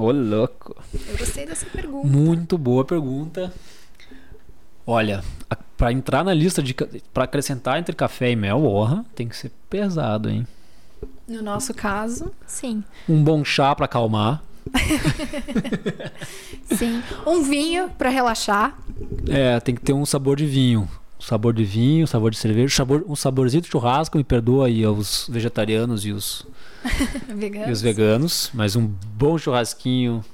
[0.00, 0.76] Ô, louco.
[1.08, 2.06] Eu gostei dessa pergunta.
[2.06, 3.52] Muito boa pergunta.
[4.86, 6.74] Olha, a- pra entrar na lista de.
[7.12, 10.46] pra acrescentar entre café e mel, orra, tem que ser pesado, hein?
[11.28, 12.82] No nosso caso, sim.
[13.08, 14.42] Um bom chá pra acalmar.
[16.76, 17.02] Sim.
[17.26, 18.78] Um vinho para relaxar.
[19.28, 20.88] É, tem que ter um sabor de vinho.
[21.20, 24.84] Sabor de vinho, sabor de cerveja, um sabor, um saborzinho de churrasco, me perdoa aí
[24.84, 26.46] aos vegetarianos e os,
[27.68, 30.24] e os veganos, mas um bom churrasquinho,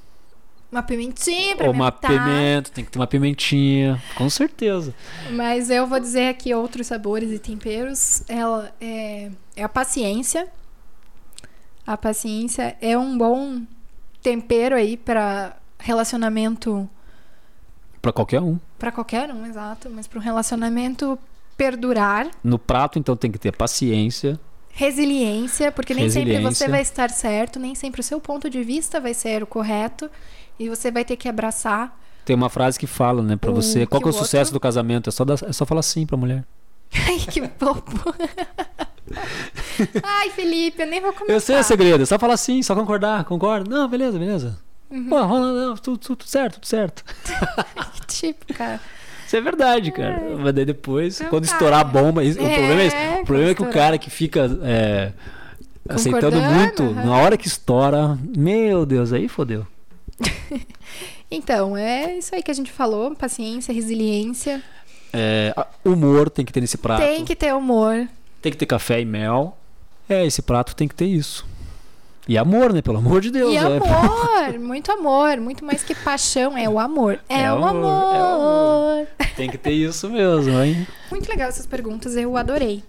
[0.71, 4.95] Uma pimentinha pra ou uma pimenta, tem que ter uma pimentinha, com certeza.
[5.33, 8.23] Mas eu vou dizer aqui outros sabores e temperos.
[8.29, 10.49] Ela é, é a paciência.
[11.87, 13.63] A paciência é um bom
[14.23, 16.89] tempero aí para relacionamento
[18.07, 18.59] Pra qualquer um.
[18.79, 21.19] para qualquer um, exato, mas para um relacionamento
[21.57, 24.39] perdurar, No prato, então, tem que ter paciência.
[24.71, 26.69] resiliência, porque nem sempre você Resiliência.
[26.69, 30.09] vai estar certo, nem sempre o seu ponto de vista vai ser o correto
[30.59, 31.99] e você vai ter que abraçar.
[32.25, 35.09] Tem uma frase que fala, né, pra O você, qual é o sucesso do casamento?
[35.09, 36.45] É só, dar- é só falar sim pra mulher.
[37.09, 38.15] Ai, que bobo.
[40.03, 41.35] Ai, Felipe, eu nem vou comentar.
[41.37, 43.69] Eu sei o segredo, é só falar sim, só concordar, concorda?
[43.71, 44.59] Não, beleza, beleza.
[44.91, 45.09] Uhum.
[45.09, 47.05] Pô, tudo, tudo certo, tudo certo.
[47.95, 48.81] Que tipo, cara.
[49.27, 50.23] Isso é verdade, cara.
[50.39, 51.53] Mas daí depois, Então quando tá.
[51.53, 53.73] estourar a bomba, isso- o É, problema é, o problema é que o estourar.
[53.75, 55.13] cara que fica é,
[55.89, 57.05] aceitando muito, aham.
[57.05, 59.67] na hora que estoura, meu Deus, aí fodeu.
[61.29, 64.63] Então, é isso aí que a gente falou: paciência, resiliência.
[65.13, 65.53] É,
[65.85, 67.01] humor tem que ter nesse prato.
[67.03, 68.07] Tem que ter humor.
[68.41, 69.57] Tem que ter café e mel.
[70.09, 71.45] É, esse prato tem que ter isso.
[72.29, 72.83] E amor, né?
[72.83, 73.53] Pelo amor de Deus.
[73.53, 73.61] e é.
[73.61, 77.21] amor, muito amor, muito mais que paixão, é o amor.
[77.29, 78.15] É, É o amor, amor.
[78.15, 79.07] é amor.
[79.37, 80.87] Tem que ter isso mesmo, hein?
[81.11, 82.83] Muito legal essas perguntas, eu adorei.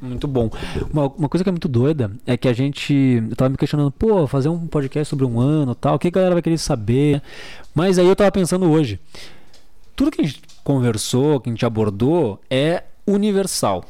[0.00, 0.50] Muito bom.
[0.92, 3.22] Uma, uma coisa que é muito doida é que a gente.
[3.30, 6.10] Eu tava me questionando, pô, fazer um podcast sobre um ano tal, o que a
[6.10, 7.22] galera vai querer saber?
[7.74, 8.98] Mas aí eu tava pensando hoje.
[9.94, 13.84] Tudo que a gente conversou, que a gente abordou, é universal.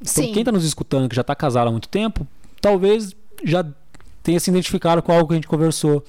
[0.00, 0.32] Então, Sim.
[0.32, 2.26] quem tá nos escutando que já tá casado há muito tempo,
[2.60, 3.14] talvez
[3.44, 3.64] já
[4.22, 6.04] tenha se identificado com algo que a gente conversou.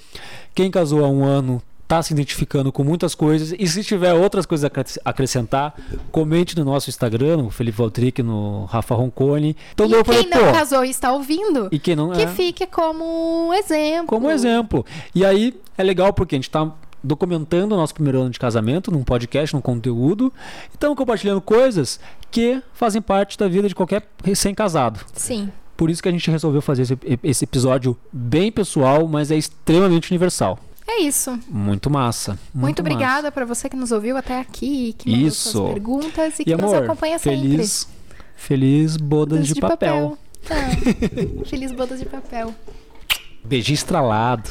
[0.54, 3.54] Quem casou há um ano tá se identificando com muitas coisas.
[3.60, 5.76] E se tiver outras coisas a acres- acrescentar,
[6.10, 9.58] comente no nosso Instagram, no Felipe Valtric, no Rafa Roncone.
[9.74, 12.28] Então e eu falei, quem não casou e está ouvindo, e quem não que é,
[12.28, 14.08] fique como exemplo.
[14.08, 14.86] como exemplo.
[15.14, 16.72] E aí é legal porque a gente tá
[17.04, 20.32] documentando o nosso primeiro ano de casamento num podcast, num conteúdo.
[20.70, 22.00] E estamos compartilhando coisas
[22.30, 25.02] que fazem parte da vida de qualquer recém-casado.
[25.14, 25.52] Sim.
[25.82, 30.12] Por isso que a gente resolveu fazer esse, esse episódio bem pessoal, mas é extremamente
[30.12, 30.60] universal.
[30.88, 31.40] É isso.
[31.50, 32.34] Muito massa.
[32.54, 35.50] Muito, Muito, obrigada para você que nos ouviu até aqui, que mandou Isso.
[35.50, 37.40] suas perguntas e E que nos amor, acompanha sempre.
[37.40, 37.88] feliz,
[38.36, 40.18] feliz bodas Bodas de, papel.
[40.48, 40.56] Tá.
[41.50, 42.54] Feliz bodas de papel.
[43.44, 44.50] Beijinho estralado.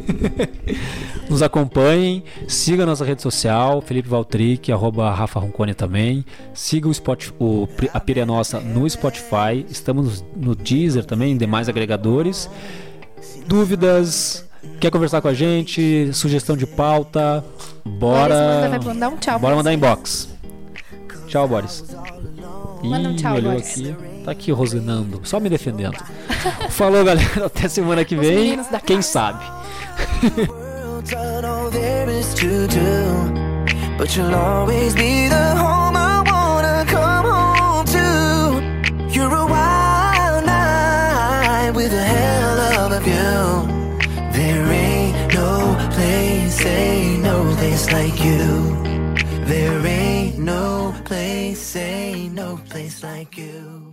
[1.28, 6.24] Nos acompanhem, siga a nossa rede social, Felipe Valtric, arroba Rafa Roncone também.
[6.54, 9.64] Siga o, Spotify, o a Pira Nossa no Spotify.
[9.68, 12.48] Estamos no Deezer também, demais agregadores.
[13.46, 14.44] Dúvidas?
[14.78, 16.10] Quer conversar com a gente?
[16.12, 17.44] Sugestão de pauta?
[17.84, 18.80] Boris Bora.
[18.84, 19.38] mandar um tchau.
[19.38, 20.28] Bora mandar inbox.
[21.26, 21.84] Tchau, Boris.
[22.82, 23.70] Manda um Ih, tchau, olhou Boris.
[23.70, 24.09] aqui.
[24.24, 25.96] Tá aqui rosinando, só me defendendo.
[26.70, 27.46] Falou, galera.
[27.46, 28.60] Até semana que vem.
[28.84, 29.44] Quem sabe?
[34.00, 39.14] But you'll always be the home I wanna come home to.
[39.14, 44.00] You're a wild night with a hell of a view.
[44.32, 48.74] There ain't no place, ain't no place like you.
[49.44, 53.89] There ain't no place, ain't no place like you.